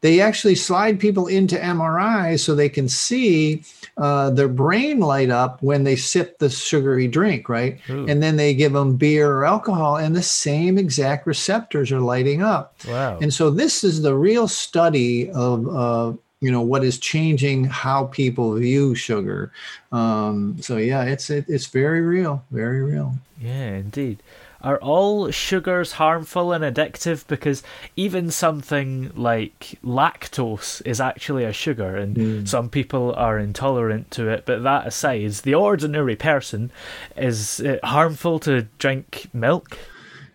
They 0.00 0.20
actually 0.20 0.56
slide 0.56 1.00
people 1.00 1.28
into 1.28 1.56
MRI 1.56 2.38
so 2.38 2.54
they 2.54 2.68
can 2.68 2.90
see 2.90 3.62
uh, 3.96 4.28
their 4.28 4.48
brain 4.48 5.00
light 5.00 5.30
up 5.30 5.62
when 5.62 5.84
they 5.84 5.96
sip 5.96 6.38
the 6.38 6.50
sugary 6.50 7.08
drink, 7.08 7.48
right? 7.48 7.80
Ooh. 7.88 8.04
And 8.06 8.22
then 8.22 8.36
they 8.36 8.52
give 8.52 8.74
them 8.74 8.96
beer 8.96 9.30
or 9.30 9.46
alcohol, 9.46 9.96
and 9.96 10.14
the 10.14 10.22
same 10.22 10.76
exact 10.76 11.26
receptors 11.26 11.90
are 11.90 12.00
lighting 12.00 12.42
up. 12.42 12.74
Wow. 12.86 13.18
And 13.22 13.32
so 13.32 13.48
this 13.48 13.82
is 13.82 14.02
the 14.02 14.14
real 14.14 14.46
study 14.46 15.30
of, 15.30 15.68
uh, 15.68 16.12
you 16.44 16.50
know, 16.50 16.60
what 16.60 16.84
is 16.84 16.98
changing 16.98 17.64
how 17.64 18.04
people 18.04 18.54
view 18.56 18.94
sugar. 18.94 19.50
Um, 19.92 20.58
so 20.60 20.76
yeah, 20.76 21.04
it's 21.04 21.30
it, 21.30 21.46
it's 21.48 21.66
very 21.66 22.02
real, 22.02 22.44
very 22.50 22.82
real. 22.82 23.14
Yeah, 23.40 23.76
indeed. 23.76 24.22
Are 24.60 24.78
all 24.78 25.30
sugars 25.30 25.92
harmful 25.92 26.52
and 26.52 26.62
addictive? 26.62 27.26
Because 27.26 27.62
even 27.96 28.30
something 28.30 29.10
like 29.14 29.78
lactose 29.82 30.82
is 30.86 31.00
actually 31.00 31.44
a 31.44 31.52
sugar, 31.52 31.96
and 31.96 32.46
some 32.46 32.68
people 32.68 33.14
are 33.14 33.38
intolerant 33.38 34.10
to 34.12 34.28
it. 34.28 34.44
But 34.44 34.62
that 34.64 34.86
aside, 34.86 35.32
the 35.32 35.54
ordinary 35.54 36.16
person 36.16 36.70
is 37.16 37.60
it 37.60 37.82
harmful 37.84 38.38
to 38.40 38.62
drink 38.78 39.28
milk? 39.32 39.78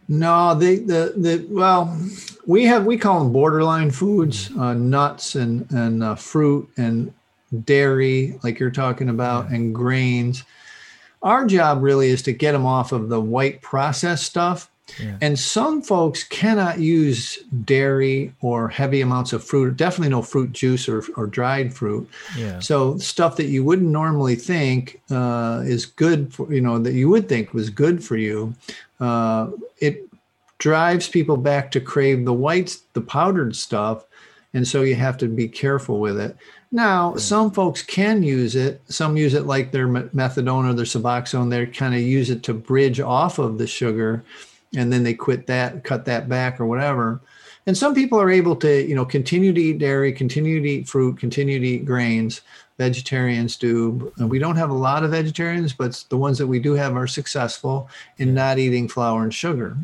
No, 0.07 0.55
the 0.55 0.77
the 0.79 1.13
the 1.15 1.45
well, 1.49 1.95
we 2.50 2.65
have 2.65 2.84
we 2.88 2.98
call 2.98 3.20
them 3.20 3.32
borderline 3.32 3.91
foods, 3.91 4.50
uh, 4.58 4.74
nuts 4.74 5.36
and 5.36 5.70
and 5.72 6.03
uh, 6.03 6.15
fruit 6.15 6.68
and 6.77 7.13
dairy, 7.63 8.39
like 8.44 8.60
you're 8.60 8.72
talking 8.72 9.10
about, 9.10 9.50
and 9.51 9.74
grains. 9.74 10.44
Our 11.22 11.46
job 11.46 11.84
really 11.84 12.10
is 12.10 12.24
to 12.24 12.34
get 12.34 12.53
them 12.53 12.65
off 12.65 12.91
of 12.91 13.10
the 13.10 13.22
white 13.22 13.62
processed 13.62 14.25
stuff. 14.25 14.72
And 15.22 15.38
some 15.38 15.84
folks 15.84 16.24
cannot 16.24 16.79
use 16.79 17.38
dairy 17.63 18.34
or 18.41 18.70
heavy 18.70 19.01
amounts 19.01 19.34
of 19.34 19.44
fruit, 19.44 19.77
definitely 19.77 20.10
no 20.10 20.24
fruit 20.24 20.51
juice 20.51 20.89
or, 20.89 21.03
or 21.15 21.27
dried 21.27 21.72
fruit. 21.72 22.10
Yeah. 22.36 22.58
So 22.58 22.98
stuff 22.98 23.36
that 23.36 23.46
you 23.46 23.63
wouldn't 23.63 23.89
normally 23.89 24.36
think 24.36 25.00
uh, 25.12 25.62
is 25.63 25.86
good 25.86 26.34
for, 26.34 26.51
you 26.51 26.62
know, 26.62 26.79
that 26.79 26.94
you 26.94 27.08
would 27.10 27.29
think 27.29 27.53
was 27.53 27.70
good 27.70 28.03
for 28.03 28.18
you, 28.18 28.56
uh, 29.00 29.51
it 29.77 30.08
drives 30.59 31.07
people 31.07 31.37
back 31.37 31.71
to 31.71 31.79
crave 31.79 32.25
the 32.25 32.33
whites, 32.33 32.83
the 32.93 33.01
powdered 33.01 33.55
stuff. 33.55 34.05
and 34.53 34.67
so 34.67 34.81
you 34.81 34.95
have 34.95 35.17
to 35.17 35.27
be 35.27 35.47
careful 35.47 35.99
with 35.99 36.19
it. 36.19 36.35
Now, 36.71 37.11
hmm. 37.11 37.17
some 37.17 37.51
folks 37.51 37.81
can 37.81 38.23
use 38.23 38.55
it. 38.55 38.81
Some 38.87 39.17
use 39.17 39.33
it 39.33 39.45
like 39.45 39.71
their 39.71 39.87
methadone 39.87 40.69
or 40.69 40.73
their 40.73 40.85
Suboxone. 40.85 41.49
They 41.49 41.65
kind 41.65 41.95
of 41.95 42.01
use 42.01 42.29
it 42.29 42.43
to 42.43 42.53
bridge 42.53 42.99
off 42.99 43.39
of 43.39 43.57
the 43.57 43.67
sugar, 43.67 44.23
and 44.75 44.91
then 44.91 45.03
they 45.03 45.13
quit 45.13 45.47
that, 45.47 45.83
cut 45.83 46.05
that 46.05 46.29
back, 46.29 46.59
or 46.59 46.65
whatever. 46.65 47.21
And 47.65 47.77
some 47.77 47.93
people 47.93 48.19
are 48.19 48.31
able 48.31 48.55
to, 48.57 48.87
you 48.87 48.95
know, 48.95 49.05
continue 49.05 49.53
to 49.53 49.61
eat 49.61 49.79
dairy, 49.79 50.11
continue 50.11 50.61
to 50.61 50.69
eat 50.69 50.87
fruit, 50.87 51.19
continue 51.19 51.59
to 51.59 51.67
eat 51.67 51.85
grains. 51.85 52.41
Vegetarians 52.79 53.57
do. 53.57 54.11
And 54.17 54.29
we 54.29 54.39
don't 54.39 54.55
have 54.55 54.69
a 54.69 54.73
lot 54.73 55.03
of 55.03 55.11
vegetarians, 55.11 55.73
but 55.73 56.03
the 56.09 56.17
ones 56.17 56.37
that 56.37 56.47
we 56.47 56.59
do 56.59 56.73
have 56.73 56.95
are 56.95 57.07
successful 57.07 57.89
in 58.17 58.33
not 58.33 58.57
eating 58.57 58.87
flour 58.87 59.23
and 59.23 59.33
sugar. 59.33 59.77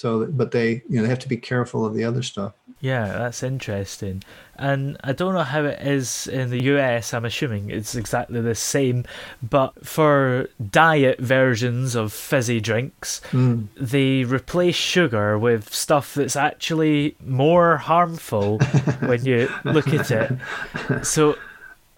So, 0.00 0.24
but 0.24 0.50
they, 0.50 0.82
you 0.88 0.96
know, 0.96 1.02
they 1.02 1.10
have 1.10 1.18
to 1.18 1.28
be 1.28 1.36
careful 1.36 1.84
of 1.84 1.92
the 1.92 2.04
other 2.04 2.22
stuff. 2.22 2.54
Yeah, 2.80 3.06
that's 3.06 3.42
interesting. 3.42 4.22
And 4.56 4.96
I 5.04 5.12
don't 5.12 5.34
know 5.34 5.42
how 5.42 5.64
it 5.64 5.78
is 5.86 6.26
in 6.26 6.48
the 6.48 6.62
US, 6.72 7.12
I'm 7.12 7.26
assuming 7.26 7.68
it's 7.68 7.94
exactly 7.94 8.40
the 8.40 8.54
same. 8.54 9.04
But 9.42 9.86
for 9.86 10.48
diet 10.70 11.20
versions 11.20 11.94
of 11.96 12.14
fizzy 12.14 12.62
drinks, 12.62 13.20
mm. 13.30 13.66
they 13.76 14.24
replace 14.24 14.74
sugar 14.74 15.38
with 15.38 15.74
stuff 15.74 16.14
that's 16.14 16.34
actually 16.34 17.14
more 17.22 17.76
harmful 17.76 18.58
when 19.00 19.22
you 19.26 19.50
look 19.64 19.88
at 19.88 20.10
it. 20.10 21.04
So 21.04 21.36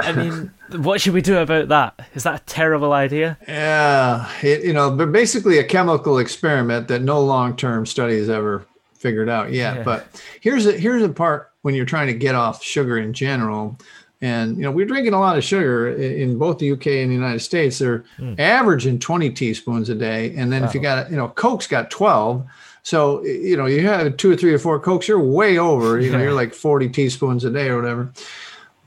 I 0.03 0.13
mean, 0.13 0.51
what 0.83 1.01
should 1.01 1.15
we 1.15 1.23
do 1.23 1.39
about 1.39 1.69
that? 1.69 2.07
Is 2.15 2.25
that 2.25 2.41
a 2.41 2.45
terrible 2.45 2.93
idea? 2.93 3.39
Yeah, 3.47 4.31
it, 4.43 4.65
you 4.65 4.73
know, 4.73 4.91
but 4.91 5.13
basically 5.13 5.59
a 5.59 5.65
chemical 5.65 6.19
experiment 6.19 6.89
that 6.89 7.03
no 7.03 7.21
long-term 7.21 7.87
study 7.87 8.19
has 8.19 8.29
ever 8.29 8.67
figured 8.95 9.29
out 9.29 9.53
yet. 9.53 9.79
Yeah. 9.79 9.83
But 9.83 10.23
here's 10.41 10.67
a 10.67 10.73
here's 10.73 11.03
a 11.03 11.09
part 11.09 11.51
when 11.63 11.75
you're 11.75 11.85
trying 11.85 12.07
to 12.07 12.15
get 12.15 12.35
off 12.35 12.63
sugar 12.63 12.99
in 12.99 13.13
general. 13.13 13.77
And 14.21 14.57
you 14.57 14.63
know, 14.63 14.71
we're 14.71 14.87
drinking 14.87 15.15
a 15.15 15.21
lot 15.21 15.37
of 15.37 15.43
sugar 15.43 15.91
in 15.93 16.39
both 16.39 16.59
the 16.59 16.71
UK 16.71 16.87
and 16.87 17.11
the 17.11 17.15
United 17.15 17.41
States. 17.41 17.81
They're 17.81 18.05
mm. 18.19 18.39
averaging 18.39 19.01
20 19.01 19.31
teaspoons 19.31 19.89
a 19.89 19.97
day, 19.97 20.33
and 20.37 20.53
then 20.53 20.63
wow. 20.63 20.69
if 20.69 20.75
you 20.75 20.81
got, 20.81 21.11
you 21.11 21.17
know, 21.17 21.29
Coke's 21.29 21.67
got 21.67 21.91
12. 21.91 22.47
So 22.85 23.25
you 23.25 23.57
know, 23.57 23.67
you 23.67 23.87
have 23.87 24.17
two 24.17 24.31
or 24.31 24.37
three 24.37 24.55
or 24.55 24.59
four 24.59 24.79
Cokes, 24.79 25.09
you're 25.09 25.19
way 25.19 25.59
over. 25.59 26.01
You 26.01 26.13
know, 26.13 26.19
you're 26.19 26.33
like 26.33 26.55
40 26.55 26.89
teaspoons 26.91 27.45
a 27.45 27.51
day 27.51 27.69
or 27.69 27.77
whatever. 27.77 28.13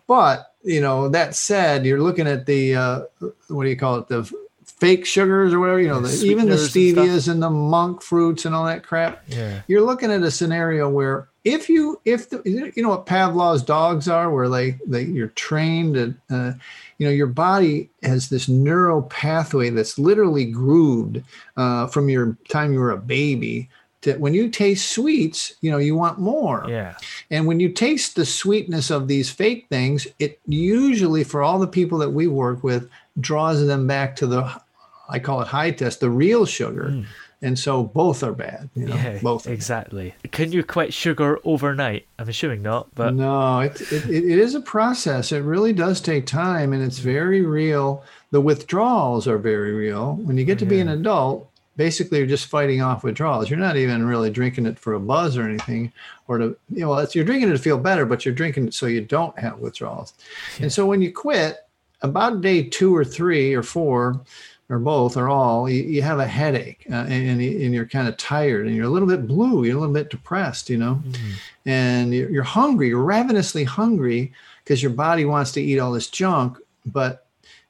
But 0.07 0.53
you 0.65 0.81
know, 0.81 1.07
that 1.09 1.35
said, 1.35 1.85
you're 1.85 2.01
looking 2.01 2.27
at 2.27 2.45
the 2.45 2.75
uh, 2.75 3.01
what 3.47 3.63
do 3.63 3.69
you 3.69 3.77
call 3.77 3.97
it? 3.99 4.07
The 4.07 4.31
fake 4.65 5.05
sugars 5.05 5.53
or 5.53 5.59
whatever. 5.59 5.79
You 5.79 5.89
know, 5.89 6.01
the, 6.01 6.25
even 6.25 6.49
the 6.49 6.55
stevias 6.55 7.27
and, 7.27 7.35
and, 7.35 7.43
the 7.43 7.49
monk 7.49 8.01
fruits 8.01 8.45
and 8.45 8.53
all 8.53 8.65
that 8.65 8.83
crap. 8.83 9.23
Yeah. 9.27 9.61
You're 9.67 9.81
looking 9.81 10.11
at 10.11 10.23
a 10.23 10.31
scenario 10.31 10.89
where 10.89 11.27
if 11.43 11.69
you 11.69 12.01
if 12.05 12.29
the, 12.29 12.41
you 12.45 12.81
know 12.81 12.89
what 12.89 13.05
Pavlov's 13.05 13.61
dogs 13.61 14.07
are, 14.07 14.31
where 14.31 14.49
they 14.49 14.77
they 14.85 15.03
you're 15.03 15.27
trained 15.29 15.95
and 15.95 16.17
uh, 16.29 16.53
you 16.97 17.05
know 17.05 17.13
your 17.13 17.27
body 17.27 17.89
has 18.01 18.29
this 18.29 18.49
neural 18.49 19.03
pathway 19.03 19.69
that's 19.69 19.99
literally 19.99 20.45
grooved 20.45 21.23
uh, 21.55 21.87
from 21.87 22.09
your 22.09 22.37
time 22.49 22.73
you 22.73 22.79
were 22.79 22.91
a 22.91 22.97
baby 22.97 23.69
that 24.05 24.19
when 24.19 24.33
you 24.33 24.49
taste 24.49 24.89
sweets, 24.89 25.53
you 25.61 25.69
know, 25.69 25.77
you 25.77 25.95
want 25.95 26.17
more. 26.17 26.65
Yeah. 26.67 26.95
And 27.29 27.45
when 27.45 27.59
you 27.59 27.69
taste 27.69 28.15
the 28.15 28.25
sweetness 28.25 28.89
of 28.89 29.07
these 29.07 29.29
fake 29.29 29.67
things, 29.69 30.07
it 30.17 30.39
usually, 30.47 31.23
for 31.23 31.43
all 31.43 31.59
the 31.59 31.67
people 31.67 31.99
that 31.99 32.11
we 32.11 32.27
work 32.27 32.63
with, 32.63 32.89
draws 33.19 33.65
them 33.67 33.85
back 33.85 34.15
to 34.15 34.27
the, 34.27 34.61
I 35.09 35.19
call 35.19 35.41
it 35.41 35.47
high 35.47 35.71
test, 35.71 35.99
the 35.99 36.09
real 36.09 36.45
sugar. 36.45 36.89
Mm. 36.89 37.05
And 37.41 37.59
so 37.59 37.83
both 37.83 38.23
are 38.23 38.31
bad. 38.31 38.69
You 38.75 38.87
know, 38.87 38.95
yeah, 38.95 39.19
both. 39.21 39.45
Exactly. 39.45 40.15
Can 40.31 40.51
you 40.51 40.63
quit 40.63 40.93
sugar 40.93 41.37
overnight? 41.43 42.07
I'm 42.17 42.29
assuming 42.29 42.63
not, 42.63 42.87
but 42.95 43.13
no, 43.13 43.59
it, 43.59 43.79
it, 43.91 44.09
it 44.09 44.39
is 44.39 44.55
a 44.55 44.61
process. 44.61 45.31
It 45.31 45.41
really 45.43 45.73
does 45.73 46.01
take 46.01 46.25
time, 46.25 46.73
and 46.73 46.81
it's 46.81 46.99
very 46.99 47.41
real. 47.41 48.03
The 48.31 48.41
withdrawals 48.41 49.27
are 49.27 49.37
very 49.37 49.73
real. 49.73 50.15
When 50.15 50.37
you 50.37 50.45
get 50.45 50.57
to 50.59 50.65
yeah. 50.65 50.69
be 50.69 50.79
an 50.79 50.89
adult, 50.89 51.51
basically 51.77 52.19
you're 52.19 52.27
just 52.27 52.47
fighting 52.47 52.81
off 52.81 53.03
withdrawals. 53.03 53.49
You're 53.49 53.59
not 53.59 53.77
even 53.77 54.05
really 54.05 54.29
drinking 54.29 54.65
it 54.65 54.79
for 54.79 54.93
a 54.93 54.99
buzz 54.99 55.37
or 55.37 55.43
anything, 55.43 55.91
or 56.27 56.37
to 56.37 56.57
you 56.69 56.81
know, 56.81 56.93
it's, 56.95 57.15
you're 57.15 57.25
drinking 57.25 57.49
it 57.49 57.53
to 57.53 57.59
feel 57.59 57.77
better, 57.77 58.05
but 58.05 58.25
you're 58.25 58.33
drinking 58.33 58.67
it 58.67 58.73
so 58.73 58.85
you 58.85 59.01
don't 59.01 59.37
have 59.39 59.59
withdrawals. 59.59 60.13
Yeah. 60.57 60.63
And 60.63 60.73
so 60.73 60.85
when 60.85 61.01
you 61.01 61.11
quit, 61.11 61.59
about 62.01 62.41
day 62.41 62.61
two 62.61 62.95
or 62.95 63.03
three 63.03 63.53
or 63.53 63.63
four, 63.63 64.21
or 64.69 64.79
both 64.79 65.15
or 65.15 65.29
all, 65.29 65.69
you, 65.69 65.83
you 65.83 66.01
have 66.01 66.19
a 66.19 66.25
headache 66.25 66.85
uh, 66.91 67.05
and, 67.07 67.39
and 67.39 67.73
you're 67.73 67.85
kind 67.85 68.07
of 68.07 68.17
tired 68.17 68.65
and 68.65 68.75
you're 68.75 68.85
a 68.85 68.89
little 68.89 69.07
bit 69.07 69.27
blue, 69.27 69.63
you're 69.63 69.77
a 69.77 69.79
little 69.79 69.93
bit 69.93 70.09
depressed, 70.09 70.69
you 70.69 70.77
know, 70.77 71.01
mm-hmm. 71.05 71.31
and 71.67 72.13
you're, 72.13 72.29
you're 72.31 72.43
hungry, 72.43 72.87
you're 72.87 73.03
ravenously 73.03 73.63
hungry 73.63 74.33
because 74.63 74.81
your 74.81 74.91
body 74.91 75.25
wants 75.25 75.51
to 75.51 75.61
eat 75.61 75.77
all 75.77 75.91
this 75.91 76.09
junk, 76.09 76.57
but 76.87 77.24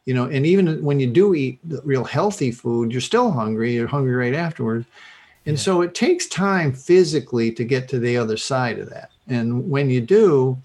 you 0.05 0.13
know 0.13 0.25
and 0.25 0.45
even 0.45 0.83
when 0.83 0.99
you 0.99 1.07
do 1.07 1.33
eat 1.33 1.59
real 1.83 2.03
healthy 2.03 2.51
food 2.51 2.91
you're 2.91 3.01
still 3.01 3.31
hungry 3.31 3.73
you're 3.73 3.87
hungry 3.87 4.15
right 4.15 4.33
afterwards 4.33 4.85
and 5.45 5.57
yeah. 5.57 5.61
so 5.61 5.81
it 5.81 5.93
takes 5.93 6.27
time 6.27 6.73
physically 6.73 7.51
to 7.51 7.63
get 7.63 7.87
to 7.87 7.99
the 7.99 8.17
other 8.17 8.37
side 8.37 8.79
of 8.79 8.89
that 8.89 9.11
and 9.27 9.69
when 9.69 9.89
you 9.89 10.01
do 10.01 10.57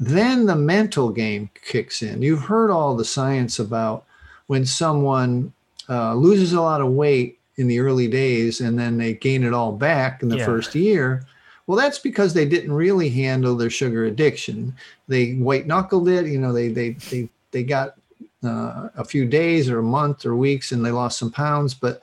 then 0.00 0.46
the 0.46 0.56
mental 0.56 1.10
game 1.10 1.50
kicks 1.66 2.02
in 2.02 2.22
you've 2.22 2.42
heard 2.42 2.70
all 2.70 2.96
the 2.96 3.04
science 3.04 3.58
about 3.58 4.04
when 4.46 4.64
someone 4.64 5.52
uh, 5.88 6.14
loses 6.14 6.52
a 6.52 6.60
lot 6.60 6.80
of 6.80 6.88
weight 6.88 7.38
in 7.56 7.66
the 7.66 7.80
early 7.80 8.08
days 8.08 8.60
and 8.60 8.78
then 8.78 8.96
they 8.96 9.14
gain 9.14 9.42
it 9.42 9.52
all 9.52 9.72
back 9.72 10.22
in 10.22 10.28
the 10.28 10.38
yeah. 10.38 10.44
first 10.44 10.74
year 10.74 11.26
well, 11.68 11.76
that's 11.76 11.98
because 11.98 12.32
they 12.32 12.46
didn't 12.46 12.72
really 12.72 13.10
handle 13.10 13.54
their 13.54 13.68
sugar 13.68 14.06
addiction. 14.06 14.74
They 15.06 15.34
white 15.34 15.66
knuckled 15.66 16.08
it. 16.08 16.26
You 16.26 16.38
know, 16.38 16.50
they 16.50 16.68
they 16.68 16.92
they 16.92 17.28
they 17.50 17.62
got 17.62 17.96
uh, 18.44 18.88
a 18.96 19.04
few 19.04 19.24
days 19.24 19.68
or 19.68 19.78
a 19.78 19.82
month 19.82 20.24
or 20.24 20.36
weeks 20.36 20.72
and 20.72 20.84
they 20.84 20.90
lost 20.90 21.18
some 21.18 21.30
pounds. 21.30 21.74
But 21.74 22.00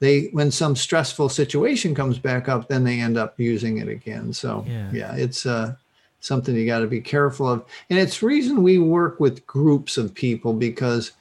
they 0.00 0.26
when 0.32 0.50
some 0.50 0.76
stressful 0.76 1.28
situation 1.28 1.94
comes 1.94 2.18
back 2.18 2.48
up 2.48 2.68
then 2.68 2.84
they 2.84 3.00
end 3.00 3.16
up 3.16 3.38
using 3.38 3.78
it 3.78 3.88
again. 3.88 4.32
So 4.32 4.64
yeah, 4.66 4.90
yeah 4.92 5.16
it's 5.16 5.46
uh, 5.46 5.74
something 6.20 6.54
you 6.54 6.66
got 6.66 6.80
to 6.80 6.86
be 6.86 7.00
careful 7.00 7.48
of. 7.48 7.64
And 7.90 7.98
it's 7.98 8.22
reason 8.22 8.62
we 8.62 8.78
work 8.78 9.20
with 9.20 9.46
groups 9.46 9.96
of 9.96 10.14
people 10.14 10.52
because 10.52 11.12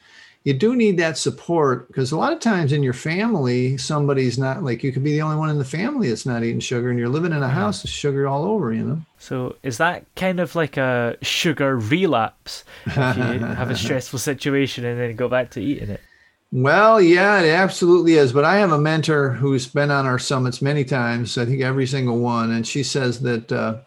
you 0.47 0.53
do 0.53 0.77
need 0.77 0.95
that 0.95 1.17
support 1.17 1.89
because 1.89 2.13
a 2.13 2.17
lot 2.17 2.31
of 2.31 2.39
times 2.39 2.71
in 2.71 2.81
your 2.81 2.93
family, 2.93 3.75
somebody's 3.75 4.39
not 4.39 4.63
like 4.63 4.81
you 4.81 4.93
could 4.93 5.03
be 5.03 5.11
the 5.11 5.21
only 5.21 5.35
one 5.35 5.49
in 5.49 5.57
the 5.57 5.65
family 5.65 6.07
that's 6.07 6.25
not 6.25 6.41
eating 6.41 6.61
sugar, 6.61 6.89
and 6.89 6.97
you're 6.97 7.09
living 7.09 7.33
in 7.33 7.43
a 7.43 7.49
house 7.49 7.83
with 7.83 7.91
sugar 7.91 8.29
all 8.29 8.45
over, 8.45 8.71
you 8.71 8.81
know. 8.81 9.01
So 9.19 9.57
is 9.61 9.77
that 9.79 10.05
kind 10.15 10.39
of 10.39 10.55
like 10.55 10.77
a 10.77 11.17
sugar 11.21 11.77
relapse 11.77 12.63
if 12.85 12.95
you 12.95 13.01
have 13.45 13.69
a 13.69 13.75
stressful 13.75 14.19
situation 14.19 14.85
and 14.85 14.97
then 14.97 15.17
go 15.17 15.27
back 15.27 15.49
to 15.51 15.61
eating 15.61 15.89
it? 15.89 15.99
Well, 16.53 17.01
yeah, 17.01 17.41
it 17.41 17.49
absolutely 17.49 18.13
is. 18.13 18.31
But 18.31 18.45
I 18.45 18.55
have 18.59 18.71
a 18.71 18.79
mentor 18.79 19.31
who's 19.31 19.67
been 19.67 19.91
on 19.91 20.05
our 20.05 20.17
summits 20.17 20.61
many 20.61 20.85
times, 20.85 21.37
I 21.37 21.43
think 21.43 21.61
every 21.61 21.87
single 21.87 22.19
one, 22.19 22.51
and 22.51 22.65
she 22.65 22.83
says 22.83 23.19
that 23.19 23.51
uh, 23.51 23.79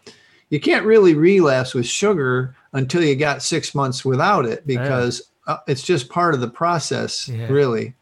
you 0.51 0.59
can't 0.59 0.85
really 0.85 1.15
relapse 1.15 1.73
with 1.73 1.87
sugar 1.87 2.55
until 2.71 3.03
you 3.03 3.15
got 3.15 3.41
six 3.41 3.73
months 3.73 4.05
without 4.05 4.45
it 4.45 4.67
because 4.67 5.30
uh, 5.47 5.57
it's 5.67 5.83
just 5.83 6.09
part 6.09 6.33
of 6.33 6.41
the 6.41 6.49
process, 6.49 7.27
yeah. 7.27 7.47
really. 7.47 7.93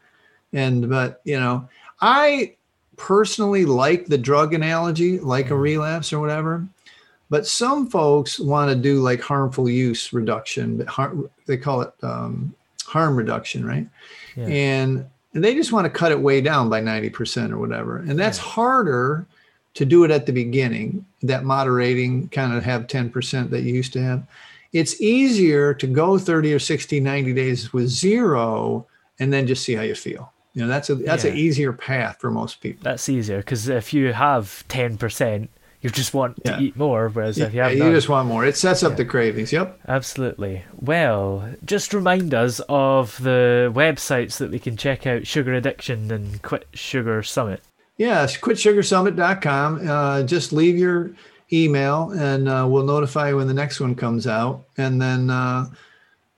And 0.52 0.88
but 0.88 1.20
you 1.24 1.38
know, 1.38 1.68
I 2.00 2.54
personally 2.96 3.64
like 3.64 4.06
the 4.06 4.18
drug 4.18 4.52
analogy, 4.54 5.18
like 5.18 5.46
mm. 5.46 5.52
a 5.52 5.56
relapse 5.56 6.12
or 6.12 6.20
whatever. 6.20 6.66
But 7.30 7.46
some 7.46 7.88
folks 7.88 8.40
want 8.40 8.70
to 8.70 8.76
do 8.76 9.00
like 9.00 9.20
harmful 9.20 9.70
use 9.70 10.12
reduction. 10.12 10.76
but 10.78 11.12
they 11.46 11.56
call 11.56 11.82
it 11.82 11.92
um, 12.02 12.54
harm 12.84 13.16
reduction, 13.16 13.64
right? 13.64 13.86
Yeah. 14.36 14.46
And 14.46 15.06
they 15.32 15.54
just 15.54 15.72
want 15.72 15.84
to 15.84 15.90
cut 15.90 16.10
it 16.10 16.20
way 16.20 16.40
down 16.40 16.68
by 16.68 16.80
90% 16.80 17.52
or 17.52 17.58
whatever. 17.58 17.98
And 17.98 18.18
that's 18.18 18.38
yeah. 18.38 18.44
harder 18.44 19.26
to 19.74 19.84
do 19.84 20.02
it 20.02 20.10
at 20.10 20.26
the 20.26 20.32
beginning, 20.32 21.06
that 21.22 21.44
moderating 21.44 22.28
kind 22.30 22.52
of 22.52 22.64
have 22.64 22.88
10% 22.88 23.50
that 23.50 23.62
you 23.62 23.74
used 23.74 23.92
to 23.92 24.02
have 24.02 24.26
it's 24.72 25.00
easier 25.00 25.74
to 25.74 25.86
go 25.86 26.18
30 26.18 26.54
or 26.54 26.58
60 26.58 27.00
90 27.00 27.32
days 27.32 27.72
with 27.72 27.88
zero 27.88 28.86
and 29.18 29.32
then 29.32 29.46
just 29.46 29.64
see 29.64 29.74
how 29.74 29.82
you 29.82 29.94
feel. 29.94 30.32
You 30.54 30.62
know 30.62 30.68
that's 30.68 30.90
a 30.90 30.96
that's 30.96 31.24
yeah. 31.24 31.30
an 31.30 31.36
easier 31.36 31.72
path 31.72 32.18
for 32.20 32.30
most 32.30 32.60
people. 32.60 32.82
That's 32.82 33.08
easier 33.08 33.38
because 33.38 33.68
if 33.68 33.92
you 33.92 34.12
have 34.12 34.64
10% 34.68 35.48
you 35.80 35.88
just 35.88 36.12
want 36.12 36.38
yeah. 36.44 36.56
to 36.56 36.62
eat 36.62 36.76
more 36.76 37.08
whereas 37.08 37.38
yeah, 37.38 37.46
if 37.46 37.54
you 37.54 37.60
have 37.60 37.72
you 37.72 37.92
just 37.92 38.08
want 38.08 38.26
more. 38.26 38.44
It 38.44 38.56
sets 38.56 38.82
up 38.82 38.96
the 38.96 39.04
cravings. 39.04 39.52
Yep. 39.52 39.80
Absolutely. 39.86 40.64
Well 40.74 41.54
just 41.64 41.94
remind 41.94 42.34
us 42.34 42.60
of 42.68 43.22
the 43.22 43.70
websites 43.74 44.38
that 44.38 44.50
we 44.50 44.58
can 44.58 44.76
check 44.76 45.06
out 45.06 45.26
sugar 45.26 45.54
addiction 45.54 46.10
and 46.10 46.42
quit 46.42 46.66
sugar 46.74 47.22
summit. 47.22 47.62
Yes 47.96 48.36
quitsugarsummit.com 48.36 49.88
uh, 49.88 50.22
just 50.24 50.52
leave 50.52 50.76
your 50.76 51.12
email 51.52 52.10
and 52.12 52.48
uh, 52.48 52.66
we'll 52.68 52.84
notify 52.84 53.30
you 53.30 53.36
when 53.36 53.48
the 53.48 53.54
next 53.54 53.80
one 53.80 53.94
comes 53.94 54.26
out. 54.26 54.64
And 54.76 55.00
then 55.00 55.30
uh, 55.30 55.66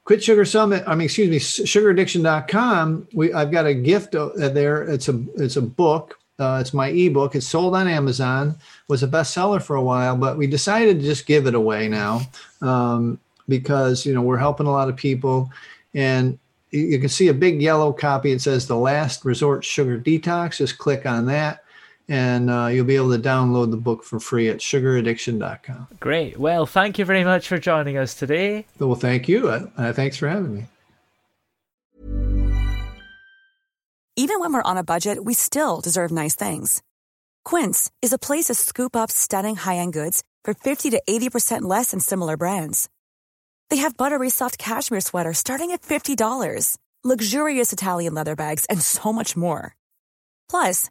Quit 0.05 0.23
Sugar 0.23 0.45
Summit, 0.45 0.83
I 0.87 0.95
mean, 0.95 1.05
excuse 1.05 1.31
me, 1.31 1.39
sugaraddiction.com. 1.39 3.09
We, 3.15 3.33
I've 3.33 3.51
got 3.51 3.67
a 3.67 3.75
gift 3.75 4.15
uh, 4.15 4.31
there. 4.37 4.83
It's 4.83 5.09
a, 5.09 5.23
it's 5.37 5.57
a 5.57 5.63
book 5.63 6.19
Uh, 6.39 6.59
it's 6.61 6.75
my 6.75 6.89
ebook. 6.89 7.35
It's 7.37 7.47
sold 7.47 7.75
on 7.77 7.87
Amazon. 7.87 8.57
Was 8.89 9.03
a 9.03 9.09
bestseller 9.09 9.63
for 9.63 9.77
a 9.77 9.83
while, 9.83 10.17
but 10.17 10.37
we 10.37 10.47
decided 10.47 10.99
to 10.99 11.05
just 11.07 11.27
give 11.27 11.47
it 11.47 11.55
away 11.55 11.89
now 11.89 12.23
um, 12.63 13.19
because 13.49 14.05
you 14.05 14.13
know 14.15 14.23
we're 14.23 14.39
helping 14.39 14.67
a 14.67 14.73
lot 14.73 14.89
of 14.89 14.97
people, 14.97 15.51
and 15.95 16.39
you 16.71 16.99
can 16.99 17.09
see 17.09 17.29
a 17.29 17.35
big 17.35 17.63
yellow 17.63 17.93
copy. 17.93 18.33
It 18.33 18.41
says 18.41 18.67
"The 18.67 18.77
Last 18.77 19.25
Resort 19.25 19.65
Sugar 19.65 20.01
Detox." 20.01 20.57
Just 20.57 20.79
click 20.79 21.07
on 21.07 21.27
that, 21.27 21.62
and 22.13 22.51
uh, 22.51 22.67
you'll 22.67 22.85
be 22.85 22.97
able 22.97 23.11
to 23.11 23.19
download 23.19 23.71
the 23.71 23.79
book 23.79 24.05
for 24.05 24.21
free 24.21 24.51
at 24.51 24.59
sugaraddiction.com. 24.59 25.89
Great. 25.99 26.39
Well, 26.39 26.67
thank 26.67 26.99
you 26.99 27.07
very 27.07 27.25
much 27.25 27.49
for 27.49 27.57
joining 27.57 27.97
us 27.97 28.13
today. 28.13 28.67
Well, 28.79 28.97
thank 28.97 29.29
you. 29.29 29.49
Uh, 29.49 29.95
thanks 29.95 30.19
for 30.19 30.29
having 30.29 30.55
me. 30.55 30.67
Even 34.15 34.41
when 34.41 34.53
we're 34.53 34.63
on 34.63 34.77
a 34.77 34.85
budget, 34.85 35.25
we 35.25 35.33
still 35.33 35.81
deserve 35.81 36.11
nice 36.13 36.35
things. 36.35 36.83
Quince 37.47 37.91
is 38.03 38.13
a 38.13 38.19
place 38.19 38.49
to 38.49 38.55
scoop 38.55 38.95
up 38.95 39.11
stunning 39.11 39.57
high-end 39.57 39.95
goods 39.95 40.23
for 40.45 40.53
50 40.53 40.91
to 40.91 41.03
80% 41.09 41.63
less 41.63 41.93
than 41.93 42.01
similar 42.01 42.37
brands. 42.37 42.91
They 43.71 43.79
have 43.79 43.97
buttery 43.97 44.29
soft 44.29 44.59
cashmere 44.59 45.01
sweaters 45.01 45.39
starting 45.39 45.71
at 45.71 45.81
$50, 45.81 46.77
luxurious 47.03 47.73
Italian 47.73 48.13
leather 48.13 48.37
bags, 48.37 48.67
and 48.67 48.83
so 48.83 49.15
much 49.15 49.35
more. 49.35 49.77
Plus, 50.51 50.91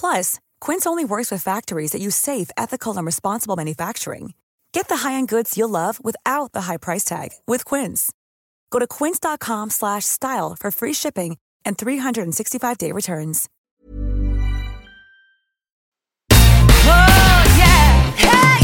Plus, 0.00 0.40
Quince 0.62 0.86
only 0.86 1.04
works 1.04 1.30
with 1.30 1.42
factories 1.42 1.90
that 1.92 2.00
use 2.00 2.16
safe, 2.16 2.50
ethical, 2.56 2.96
and 2.96 3.04
responsible 3.04 3.54
manufacturing. 3.54 4.32
Get 4.72 4.88
the 4.88 4.96
high-end 5.08 5.28
goods 5.28 5.58
you'll 5.58 5.68
love 5.68 6.02
without 6.02 6.52
the 6.52 6.62
high 6.62 6.78
price 6.78 7.04
tag 7.04 7.32
with 7.46 7.66
Quince. 7.66 8.10
Go 8.70 8.78
to 8.78 8.86
quince.com/style 8.86 10.56
for 10.58 10.70
free 10.70 10.94
shipping 10.94 11.36
and 11.66 11.76
365-day 11.76 12.92
returns. 12.92 13.48
Oh 16.30 17.44
yeah, 17.58 18.10
hey, 18.16 18.58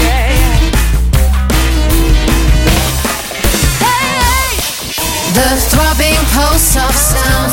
yeah, 0.00 0.24
yeah. 0.32 0.70
Hey, 3.84 4.56
the 5.36 5.48
throbbing 5.68 6.24
pulse 6.32 6.76
of 6.76 6.94
sound, 6.94 7.52